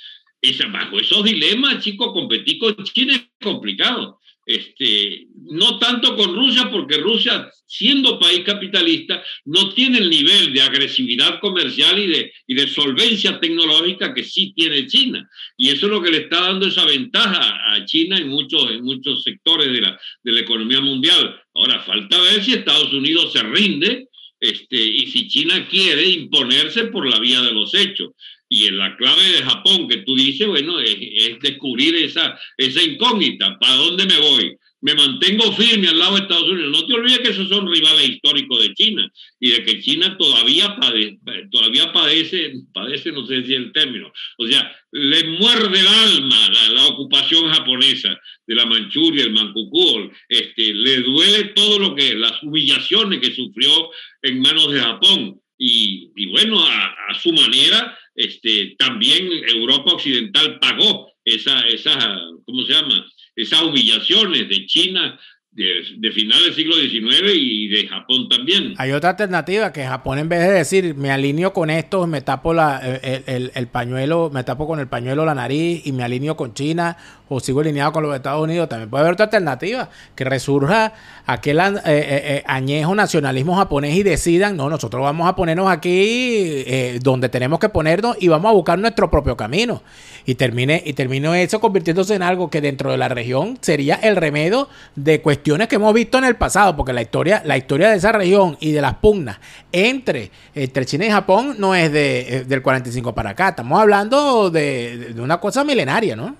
[0.42, 4.20] Esa, bajo esos dilemas, chicos, competir con China es complicado.
[4.46, 10.62] Este, no tanto con Rusia, porque Rusia, siendo país capitalista, no tiene el nivel de
[10.62, 15.28] agresividad comercial y de, y de solvencia tecnológica que sí tiene China.
[15.58, 18.82] Y eso es lo que le está dando esa ventaja a China en muchos, en
[18.82, 21.38] muchos sectores de la, de la economía mundial.
[21.54, 24.08] Ahora, falta ver si Estados Unidos se rinde
[24.50, 28.12] este, y si China quiere imponerse por la vía de los hechos.
[28.48, 32.82] Y en la clave de Japón que tú dices, bueno, es, es descubrir esa, esa
[32.84, 34.58] incógnita, ¿para dónde me voy?
[34.86, 36.72] Me mantengo firme al lado de Estados Unidos.
[36.72, 40.76] No te olvides que esos son rivales históricos de China y de que China todavía
[40.80, 41.18] padece,
[41.50, 46.50] todavía padece, padece, no sé si es el término, o sea, le muerde el alma
[46.72, 52.44] la, ocupación japonesa de la Manchuria, el Manchukuo, este, le duele todo lo que, las
[52.44, 53.90] humillaciones que sufrió
[54.22, 55.42] en manos de Japón.
[55.58, 62.64] Y, y bueno, a, a, su manera, este, también Europa Occidental pagó esa, esa, ¿cómo
[62.64, 63.06] se llama?
[63.36, 65.20] Esas humillaciones de China
[65.56, 68.74] de, final del siglo XIX y de Japón también.
[68.78, 72.54] Hay otra alternativa que Japón en vez de decir me alineo con esto, me tapo
[72.54, 76.98] la, el, pañuelo, me tapo con el pañuelo la nariz y me alineo con China
[77.28, 80.94] o sigo alineado con los Estados Unidos, también puede haber otra alternativa, que resurja
[81.26, 86.64] aquel eh, eh, eh, añejo nacionalismo japonés y decidan, no, nosotros vamos a ponernos aquí
[87.02, 89.82] donde tenemos que ponernos y vamos a buscar nuestro propio camino.
[90.28, 94.16] Y termine, y termino eso convirtiéndose en algo que dentro de la región sería el
[94.16, 97.98] remedio de cuestiones que hemos visto en el pasado, porque la historia, la historia de
[97.98, 99.40] esa región y de las pugnas
[99.72, 104.50] entre, entre China y Japón no es de, eh, del 45 para acá, estamos hablando
[104.50, 106.36] de, una cosa milenaria, ¿no?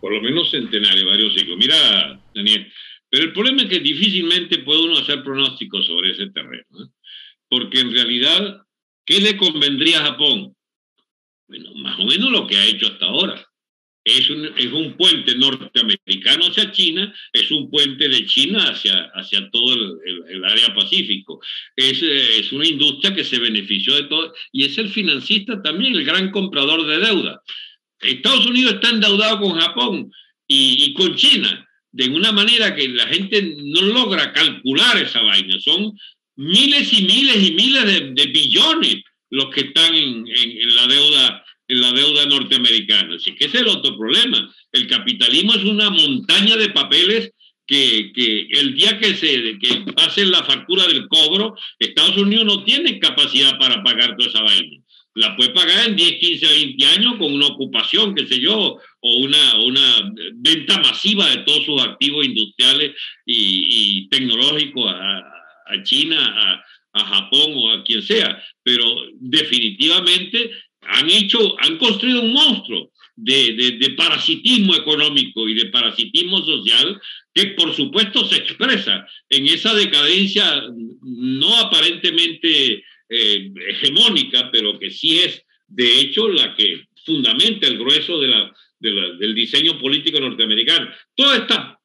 [0.00, 1.56] Por lo menos centenario, varios siglos.
[1.58, 1.76] Mira,
[2.32, 2.72] Daniel,
[3.10, 6.88] pero el problema es que difícilmente puede uno hacer pronósticos sobre ese terreno, ¿eh?
[7.48, 8.62] porque en realidad,
[9.04, 10.54] ¿qué le convendría a Japón?
[11.48, 13.44] Bueno, más o menos lo que ha hecho hasta ahora
[14.04, 19.50] es un, es un puente norteamericano hacia China, es un puente de China hacia, hacia
[19.50, 21.40] todo el, área pacífico.
[21.74, 26.04] Es, es, una industria que se benefició de todo y es el financista también, el
[26.04, 27.40] gran comprador de deuda.
[28.00, 30.10] Estados Unidos está endeudado con Japón
[30.46, 35.58] y, y con China de una manera que la gente no logra calcular esa vaina.
[35.60, 35.92] Son
[36.36, 38.96] miles y miles y miles de, de billones
[39.30, 43.16] los que están en, en, en la deuda la deuda norteamericana.
[43.16, 44.52] Así que ese es el otro problema.
[44.72, 47.30] El capitalismo es una montaña de papeles
[47.66, 52.64] que, que, el día que se que hacen la factura del cobro, Estados Unidos no
[52.64, 54.78] tiene capacidad para pagar toda esa vaina.
[55.14, 59.16] La puede pagar en 10, 15, 20 años con una ocupación, qué sé yo, o
[59.18, 62.92] una, una venta masiva de todos sus activos industriales
[63.24, 65.18] y, y tecnológicos a,
[65.66, 68.42] a China, a, a Japón o a quien sea.
[68.62, 68.84] Pero
[69.20, 70.50] definitivamente
[70.88, 77.00] han hecho, han construido un monstruo de, de, parasitismo económico y de parasitismo social
[77.32, 80.64] que por supuesto se expresa en esa decadencia
[81.02, 88.20] no aparentemente eh, hegemónica, pero que sí es de hecho la que fundamenta el grueso
[88.20, 90.90] de la, del diseño político norteamericano.
[91.14, 91.78] Toda esta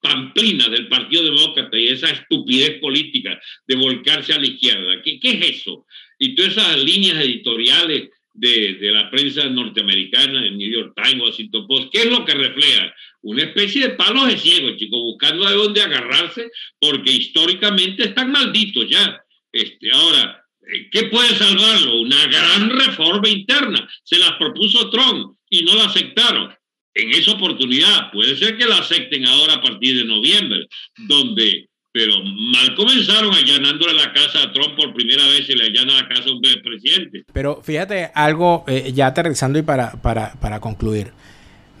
[0.00, 5.32] pamplina del Partido Demócrata y esa estupidez política de volcarse a la izquierda, ¿qué, qué
[5.32, 5.86] es eso?
[6.18, 11.66] Y todas esas líneas editoriales de, de, la prensa norteamericana, el New York Times, Washington
[11.66, 12.94] Post, ¿qué es lo que refleja?
[13.22, 18.88] Una especie de palos de ciego, chicos, buscando de dónde agarrarse, porque históricamente están malditos
[18.88, 19.20] ya.
[19.52, 22.00] Este, ahora, eh, ¿qué puede salvarlo?
[22.00, 23.88] Una gran reforma interna.
[24.04, 26.54] Se las propuso Trump y no la aceptaron.
[26.94, 30.66] En esa oportunidad, puede ser que la acepten ahora a partir de noviembre,
[30.96, 35.94] donde pero mal comenzaron allanándole la casa a Trump por primera vez y le allana
[35.94, 37.24] la casa a un presidente.
[37.32, 41.12] Pero fíjate algo, eh, ya aterrizando y para, para, para concluir.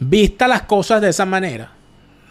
[0.00, 1.72] Vista las cosas de esa manera,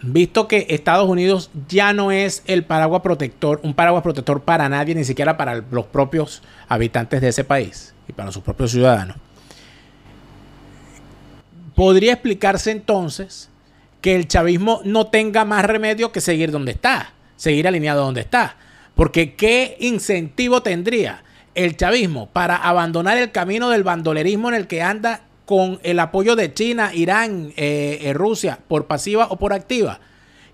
[0.01, 4.93] visto que Estados Unidos ya no es el paraguas protector, un paraguas protector para nadie,
[4.93, 9.15] ni siquiera para los propios habitantes de ese país y para sus propios ciudadanos.
[11.75, 13.49] Podría explicarse entonces
[14.01, 18.57] que el chavismo no tenga más remedio que seguir donde está seguir alineado donde está.
[18.93, 21.23] Porque ¿qué incentivo tendría
[21.55, 26.35] el chavismo para abandonar el camino del bandolerismo en el que anda con el apoyo
[26.35, 30.01] de China, Irán, eh, eh, Rusia, por pasiva o por activa?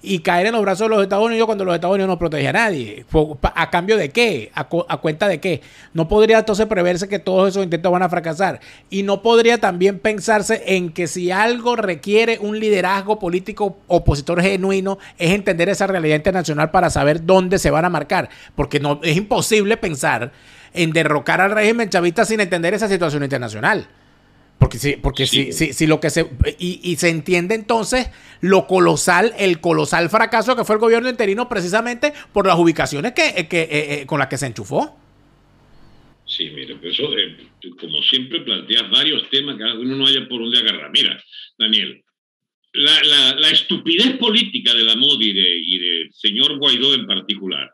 [0.05, 2.47] Y caer en los brazos de los Estados Unidos cuando los Estados Unidos no protege
[2.47, 3.05] a nadie.
[3.41, 4.51] ¿A cambio de qué?
[4.53, 5.61] ¿A, cuenta de qué?
[5.93, 8.59] No podría entonces preverse que todos esos intentos van a fracasar.
[8.89, 14.99] Y no podría también pensarse en que si algo requiere un liderazgo político opositor genuino,
[15.17, 18.29] es entender esa realidad internacional para saber dónde se van a marcar.
[18.55, 20.31] Porque no, es imposible pensar
[20.73, 23.87] en derrocar al régimen chavista sin entender esa situación internacional.
[24.59, 25.51] Porque sí, porque sí.
[25.51, 28.09] Si, lo que se y, se entiende entonces
[28.41, 33.27] lo colosal, el colosal fracaso que fue el gobierno interino precisamente por las ubicaciones que,
[33.35, 33.67] eh, que eh,
[34.01, 34.97] eh, con las que se enchufó.
[36.25, 37.09] Sí, mira, pero eso,
[37.79, 40.89] como siempre planteas varios temas que uno no haya por dónde agarrar.
[40.91, 41.21] Mira,
[41.59, 42.03] Daniel,
[42.73, 47.71] la, la, estupidez política de la MODI y, del señor Guaidó en particular,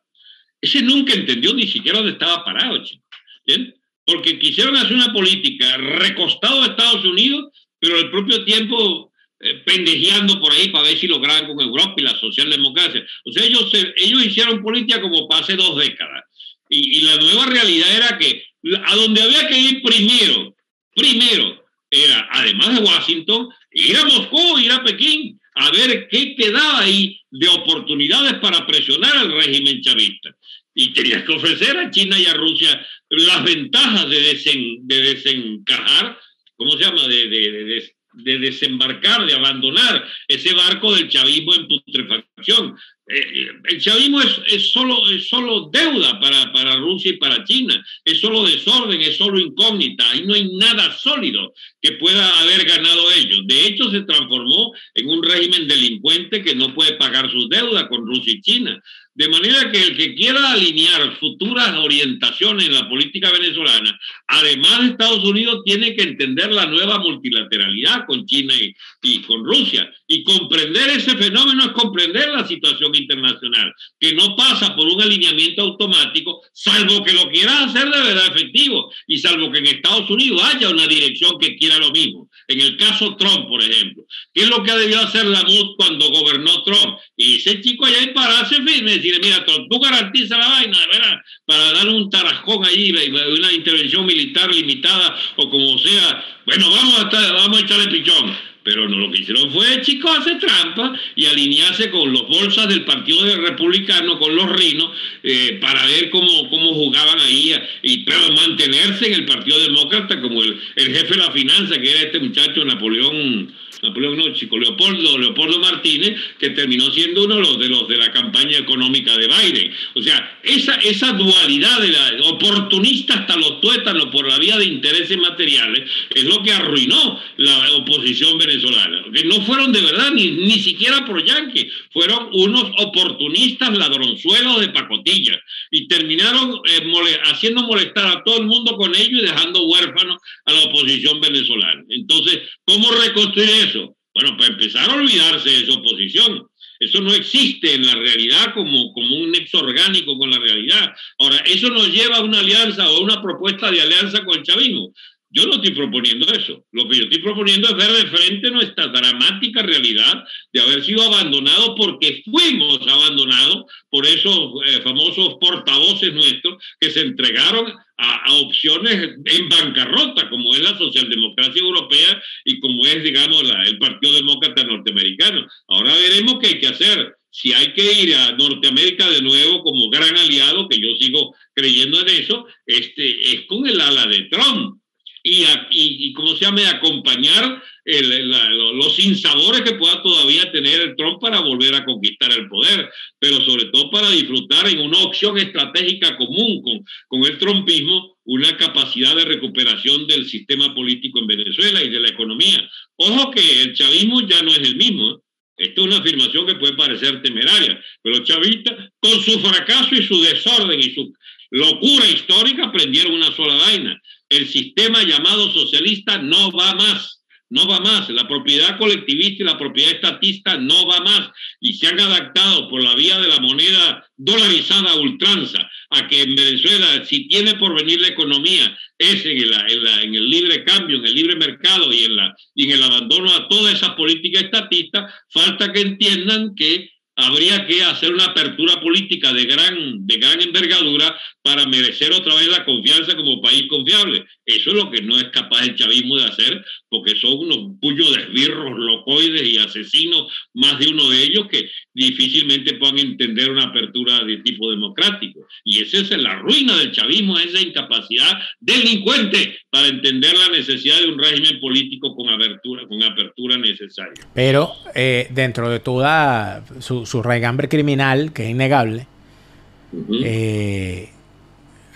[0.59, 3.03] ese nunca entendió ni siquiera dónde estaba parado, chico.
[3.45, 3.73] ¿Bien?
[4.05, 10.39] Porque quisieron hacer una política recostado a Estados Unidos, pero al propio tiempo eh, pendejeando
[10.39, 13.05] por ahí para ver si lograban con Europa y la socialdemocracia.
[13.25, 16.23] O sea, ellos, ellos hicieron política como para hace dos décadas.
[16.69, 18.43] Y, y la nueva realidad era que
[18.85, 20.55] a donde había que ir primero,
[20.95, 26.79] primero, era, además de Washington, ir a Moscú, ir a Pekín, a ver qué quedaba
[26.79, 30.29] ahí de oportunidades para presionar al régimen chavista.
[30.73, 36.17] Y tenías que ofrecer a China y a Rusia las ventajas de, de desencajar,
[36.55, 37.07] ¿cómo se llama?
[37.07, 42.75] De, de, desembarcar, de abandonar ese barco del chavismo en putrefacción.
[43.07, 47.81] eh, el chavismo es, es, solo, es solo deuda para, para Rusia y para China,
[48.03, 53.11] es solo desorden, es solo incógnita, ahí no hay nada sólido que pueda haber ganado
[53.11, 53.41] ellos.
[53.45, 58.05] De hecho, se transformó en un régimen delincuente que no puede pagar sus deudas con
[58.05, 58.81] Rusia y China.
[59.13, 64.87] De manera que el que quiera alinear futuras orientaciones en la política venezolana, además de
[64.87, 69.91] Estados Unidos, tiene que entender la nueva multilateralidad con China y, y, con Rusia.
[70.07, 75.61] Y comprender ese fenómeno es comprender la situación internacional, que no pasa por un alineamiento
[75.61, 80.41] automático, salvo que lo quiera hacer de verdad efectivo, y salvo que en Estados Unidos
[80.41, 82.29] haya una dirección que quiera lo mismo.
[82.51, 86.09] En el caso Trump, por ejemplo, ¿qué es lo que debió hacer la MUD cuando
[86.09, 86.97] gobernó Trump?
[87.15, 91.17] Y ese chico allá y pararse firme decirle, mira, tú garantiza la vaina, ¿verdad?
[91.45, 96.25] Para dar un tarajón ahí, una intervención militar limitada o como sea.
[96.45, 98.50] Bueno, vamos a, estar, vamos a echarle pichón.
[98.63, 102.85] Pero no lo que hicieron fue, chicos, hacer trampa y alinearse con los bolsas del
[102.85, 104.91] Partido Republicano, con los rinos,
[105.23, 110.43] eh, para ver cómo, cómo jugaban ahí, y pero mantenerse en el Partido Demócrata como
[110.43, 113.51] el, el jefe de la finanza, que era este muchacho Napoleón
[113.81, 117.97] Napoleón no, chico, Leopoldo, Leopoldo Martínez, que terminó siendo uno de los, de los de
[117.97, 119.73] la campaña económica de Biden.
[119.95, 124.65] O sea, esa, esa dualidad de la oportunista hasta los tuétanos por la vía de
[124.65, 129.03] intereses materiales es lo que arruinó la oposición venezolana.
[129.13, 134.69] Que no fueron de verdad ni, ni siquiera pro yanqui, fueron unos oportunistas ladronzuelos de
[134.69, 135.39] pacotilla
[135.71, 140.53] y terminaron eh, haciendo molestar a todo el mundo con ello y dejando huérfanos a
[140.53, 141.83] la oposición venezolana.
[141.89, 143.70] Entonces, ¿cómo reconstruir eso?
[144.13, 146.47] Bueno, para empezar a olvidarse de su oposición.
[146.79, 150.93] Eso no existe en la realidad como, como un nexo orgánico con la realidad.
[151.19, 154.43] Ahora, eso nos lleva a una alianza o a una propuesta de alianza con el
[154.43, 154.91] chavismo.
[155.33, 156.65] Yo no estoy proponiendo eso.
[156.73, 161.03] Lo que yo estoy proponiendo es ver de frente nuestra dramática realidad de haber sido
[161.03, 169.15] abandonados porque fuimos abandonados por esos eh, famosos portavoces nuestros que se entregaron a, opciones
[169.25, 175.47] en bancarrota, como es la socialdemocracia europea y como es, digamos, el Partido Demócrata norteamericano.
[175.67, 177.15] Ahora veremos qué hay que hacer.
[177.29, 182.01] Si hay que ir a Norteamérica de nuevo como gran aliado, que yo sigo creyendo
[182.01, 184.81] en eso, este, es con el ala de Trump
[185.23, 187.61] y, y, ¿cómo se llama?, acompañar
[187.99, 192.89] los sinsabores que pueda todavía tener el Trump para volver a conquistar el poder,
[193.19, 198.55] pero sobre todo para disfrutar en una opción estratégica común con, con el trumpismo, una
[198.57, 202.69] capacidad de recuperación del sistema político en Venezuela y de la economía.
[202.95, 205.11] Ojo que el chavismo ya no es el mismo.
[205.11, 205.17] ¿eh?
[205.57, 210.03] Esto es una afirmación que puede parecer temeraria, pero los chavistas, con su fracaso y
[210.03, 211.13] su desorden y su
[211.51, 217.20] locura histórica, aprendieron una sola vaina el sistema llamado socialista no va más,
[217.51, 218.09] no va más.
[218.09, 221.29] La propiedad colectivista y la propiedad estatista no va más.
[221.59, 226.35] Y se han adaptado por la vía de la moneda dolarizada ultranza a que en
[226.35, 231.35] Venezuela, si tiene por venir la economía, es en el, libre cambio, en el libre
[231.35, 232.11] mercado y en,
[232.55, 236.89] y en el abandono a toda esa política estatista, falta que entiendan que
[237.21, 242.47] habría que hacer una apertura política de gran, de gran envergadura para merecer otra vez
[242.47, 244.25] la confianza como país confiable.
[244.45, 248.13] Eso es lo que no es capaz el chavismo de hacer, porque son unos puños
[248.15, 253.65] de esbirros, locoides y asesinos, más de uno de ellos, que difícilmente puedan entender una
[253.65, 255.47] apertura de tipo democrático.
[255.63, 261.07] Y esa es la ruina del chavismo, esa incapacidad delincuente para entender la necesidad de
[261.07, 264.27] un régimen político con apertura, con apertura necesaria.
[264.33, 269.05] Pero eh, dentro de toda su, su regambre criminal, que es innegable,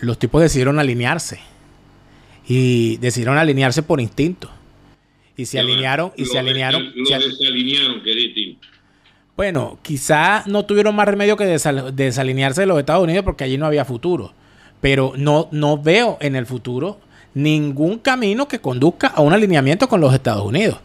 [0.02, 1.40] los tipos decidieron alinearse.
[2.48, 4.52] Y decidieron alinearse por instinto.
[5.38, 6.12] Y se alinearon.
[6.16, 6.94] Y se alinearon.
[7.06, 8.68] se alinearon, que distinto.
[9.36, 13.66] Bueno, quizá no tuvieron más remedio que desalinearse de los Estados Unidos porque allí no
[13.66, 14.34] había futuro.
[14.80, 17.00] Pero no, no veo en el futuro
[17.34, 20.78] ningún camino que conduzca a un alineamiento con los Estados Unidos.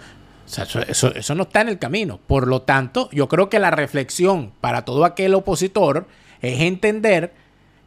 [0.59, 2.19] Eso, eso, no está en el camino.
[2.27, 6.07] Por lo tanto, yo creo que la reflexión para todo aquel opositor
[6.43, 7.33] es entender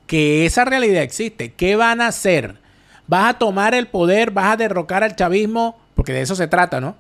[0.08, 1.54] que esa realidad existe.
[1.54, 2.58] ¿Qué van a hacer?
[3.08, 4.32] ¿Vas a tomar el poder?
[4.32, 5.78] ¿Vas a derrocar al chavismo?
[5.96, 6.96] Porque de eso se trata, ¿no?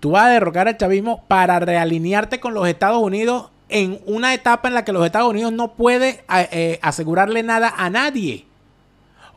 [0.00, 4.68] Tú vas a derrocar al chavismo para realinearte con los Estados Unidos en una etapa
[4.68, 8.46] en la que los Estados Unidos no puede eh, asegurarle nada a nadie.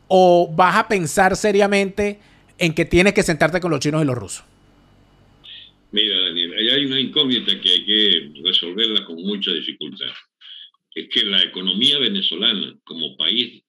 [0.07, 2.19] ¿O vas a pensar seriamente
[2.57, 4.50] en que tienes que sentarte con los chinos y los rusos?
[5.91, 10.11] Mira, Daniel, hay una incógnita que hay que resolverla con mucha dificultad
[10.93, 13.63] es que la economía venezolana como país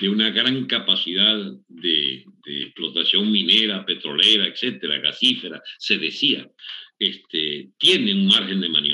[0.00, 6.48] de una gran capacidad de, explotación minera, petrolera, etcétera, gasífera, se decía,
[6.98, 8.89] este, tiene un margen de maniobra.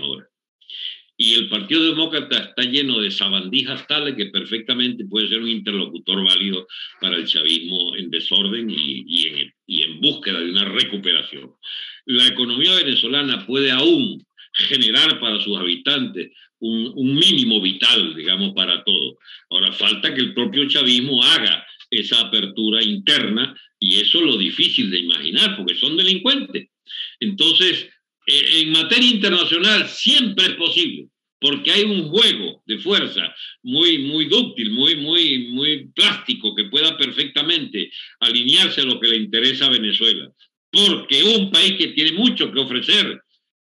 [1.16, 6.22] Y el Partido Demócrata está lleno de sabandijas tales que perfectamente puede ser un interlocutor
[6.24, 6.66] válido
[7.00, 11.52] para el chavismo en desorden y, en, y en búsqueda de una recuperación.
[12.04, 18.84] La economía venezolana puede aún generar para sus habitantes un, un, mínimo vital, digamos, para
[18.84, 19.18] todo.
[19.50, 24.90] Ahora falta que el propio chavismo haga esa apertura interna y eso es lo difícil
[24.90, 26.68] de imaginar, porque son delincuentes.
[27.20, 27.88] Entonces,
[28.26, 31.08] en materia internacional siempre es posible,
[31.40, 36.96] porque hay un juego de fuerza muy, muy dúctil, muy, muy, muy plástico, que pueda
[36.96, 40.28] perfectamente alinearse a lo que le interesa a Venezuela.
[40.70, 43.20] Porque un país que tiene mucho que ofrecer,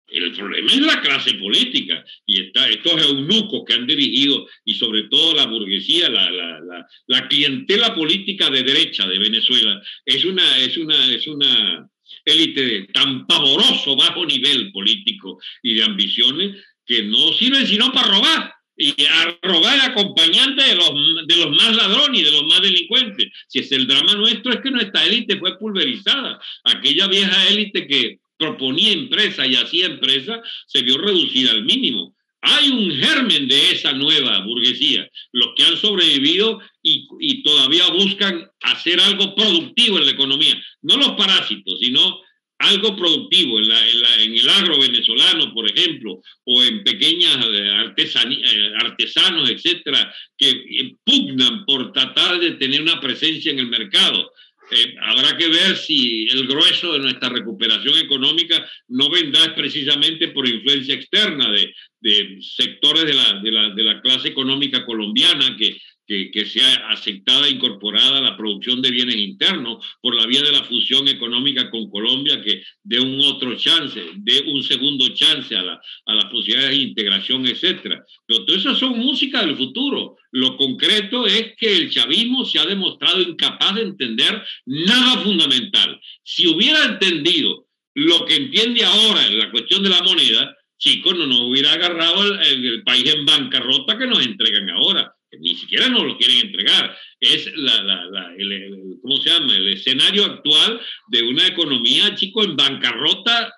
[0.06, 5.04] el problema es la clase política y está, estos eunucos que han dirigido y sobre
[5.04, 10.58] todo la burguesía, la, la, la, la clientela política de derecha de Venezuela, es una,
[10.58, 11.90] es una, es una
[12.24, 18.54] élite tan pavoroso bajo nivel político y de ambiciones que no sirven sino para robar
[18.76, 20.90] y a robar acompañante de los,
[21.26, 23.28] de los más ladrones y de los más delincuentes.
[23.46, 26.40] Si es el drama nuestro es que nuestra élite fue pulverizada.
[26.64, 32.16] Aquella vieja élite que proponía empresa y hacía empresa se vio reducida al mínimo.
[32.46, 38.46] Hay un germen de esa nueva burguesía, los que han sobrevivido y, y, todavía buscan
[38.60, 42.20] hacer algo productivo en la economía, no los parásitos, sino
[42.58, 47.36] algo productivo en, la, en, la, en el agro venezolano, por ejemplo, o en pequeñas
[47.46, 54.32] eh, eh, artesanos, etcétera, que pugnan por tratar de tener una presencia en el mercado.
[54.70, 60.48] Eh, habrá que ver si el grueso de nuestra recuperación económica no vendrá precisamente por
[60.48, 61.74] influencia externa de,
[62.04, 66.90] de sectores de la, de, la, de la, clase económica colombiana que, que, que, sea
[66.90, 71.08] aceptada e incorporada a la producción de bienes internos por la vía de la fusión
[71.08, 76.14] económica con Colombia que dé un otro chance, dé un segundo chance a, la, a
[76.14, 78.04] las posibilidades de integración, etcétera.
[78.26, 80.18] Pero todo eso son música del futuro.
[80.30, 85.98] Lo concreto es que el chavismo se ha demostrado incapaz de entender nada fundamental.
[86.22, 91.26] Si hubiera entendido lo que entiende ahora en la cuestión de la moneda, chicos, no
[91.26, 95.14] nos hubiera agarrado el, país en bancarrota que nos entregan ahora.
[95.40, 96.96] Ni siquiera nos lo quieren entregar.
[97.18, 99.54] Es la, la, el, ¿cómo se llama?
[99.54, 103.52] El escenario actual de una economía, chicos, en bancarrota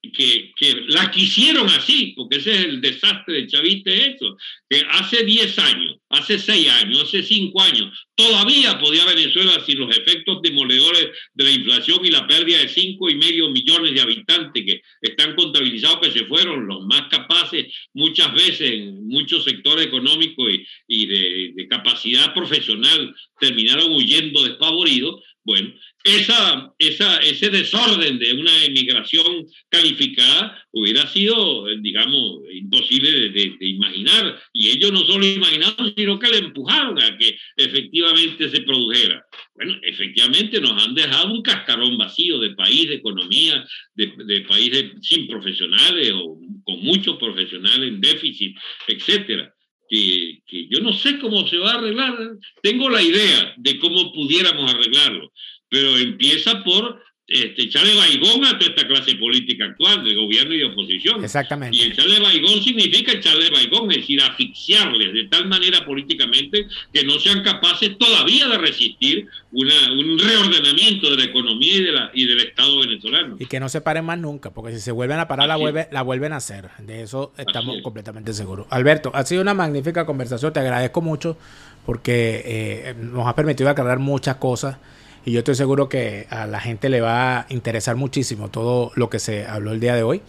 [0.00, 4.36] que, que, la quisieron así, porque ese es el desastre de Chaviste eso,
[4.68, 9.96] que hace 10 años, hace 6 años, hace 5 años, todavía podía Venezuela sin los
[9.96, 14.64] efectos demoledores de la inflación y la pérdida de 5 y medio millones de habitantes
[14.64, 20.52] que están contabilizados que se fueron los más capaces muchas veces en muchos sectores económicos
[20.52, 25.72] y, y de, de capacidad profesional terminaron huyendo despavoridos, bueno,
[26.04, 33.66] esa, esa, ese desorden de una emigración calificada hubiera sido, digamos, imposible de, de, de,
[33.66, 34.38] imaginar.
[34.52, 39.24] Y ellos no solo imaginaron, sino que le empujaron a que efectivamente se produjera.
[39.54, 44.92] Bueno, efectivamente nos han dejado un cascarón vacío de país, de economía, de, de países
[45.00, 48.54] sin profesionales o con muchos profesionales en déficit,
[48.86, 49.54] etcétera.
[49.88, 52.16] Que, yo no sé cómo se va a arreglar.
[52.62, 55.32] Tengo la idea de cómo pudiéramos arreglarlo,
[55.68, 60.58] pero empieza por este, echarle baigón a toda esta clase política actual, de gobierno y
[60.60, 61.22] de oposición.
[61.22, 61.76] Exactamente.
[61.76, 67.18] Y echarle baigón significa echarle baigón, es decir, asfixiarles de tal manera políticamente que no
[67.20, 72.26] sean capaces todavía de resistir una, un reordenamiento de la economía y, de la, y
[72.26, 73.36] del Estado venezolano.
[73.38, 75.86] Y que no se paren más nunca, porque si se vuelven a parar, la, vuelve,
[75.92, 76.70] la vuelven a hacer.
[76.78, 78.66] De eso estamos completamente seguros.
[78.70, 81.36] Alberto, ha sido una magnífica conversación, te agradezco mucho
[81.84, 84.78] porque eh, nos ha permitido aclarar muchas cosas.
[85.24, 89.10] Y yo estoy seguro que a la gente le va a interesar muchísimo todo lo
[89.10, 90.22] que se habló el día de hoy.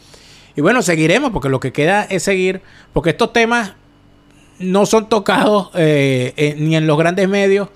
[0.55, 2.61] Y bueno, seguiremos, porque lo que queda es seguir,
[2.91, 3.75] porque estos temas
[4.59, 7.69] no son tocados eh, eh, ni en los grandes medios,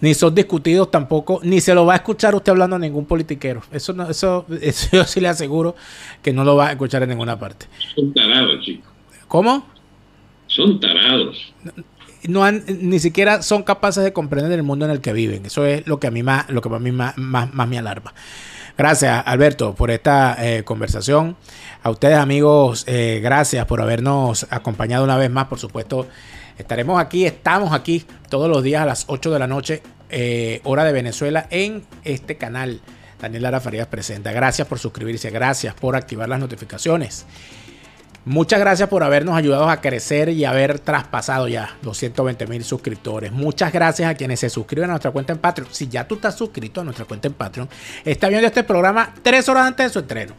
[0.00, 3.62] ni son discutidos tampoco, ni se lo va a escuchar usted hablando a ningún politiquero.
[3.72, 5.76] Eso, no, eso, eso yo sí le aseguro
[6.22, 7.66] que no lo va a escuchar en ninguna parte.
[7.94, 8.90] Son tarados, chicos.
[9.28, 9.66] ¿Cómo?
[10.46, 11.54] Son tarados
[12.28, 15.46] no han, ni siquiera son capaces de comprender el mundo en el que viven.
[15.46, 18.14] Eso es lo que a mí más, lo que a mí más, más, me alarma.
[18.76, 21.36] Gracias, Alberto, por esta eh, conversación.
[21.82, 25.46] A ustedes, amigos, eh, gracias por habernos acompañado una vez más.
[25.46, 26.06] Por supuesto,
[26.58, 30.84] estaremos aquí, estamos aquí todos los días a las 8 de la noche, eh, hora
[30.84, 32.80] de Venezuela, en este canal.
[33.20, 34.30] Daniel Lara Farías presenta.
[34.32, 37.24] Gracias por suscribirse, gracias por activar las notificaciones.
[38.26, 43.30] Muchas gracias por habernos ayudado a crecer y haber traspasado ya 220 mil suscriptores.
[43.30, 45.68] Muchas gracias a quienes se suscriben a nuestra cuenta en Patreon.
[45.72, 47.68] Si ya tú estás suscrito a nuestra cuenta en Patreon,
[48.04, 50.34] está viendo este programa tres horas antes de su estreno.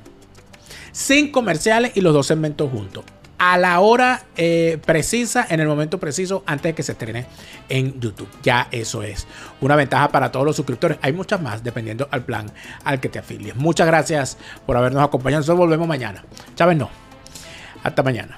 [0.92, 3.06] Sin comerciales y los dos segmentos juntos.
[3.38, 7.26] a la hora eh, precisa, en el momento preciso, antes de que se estrene
[7.70, 8.28] en YouTube.
[8.44, 9.28] Ya eso es
[9.62, 10.98] una ventaja para todos los suscriptores.
[11.02, 12.52] Hay muchas más, dependiendo al plan
[12.84, 13.56] al que te afilies.
[13.56, 15.40] Muchas gracias por habernos acompañado.
[15.40, 16.26] Nosotros volvemos mañana.
[16.56, 17.07] Chávez no.
[17.88, 18.36] Hasta mañana.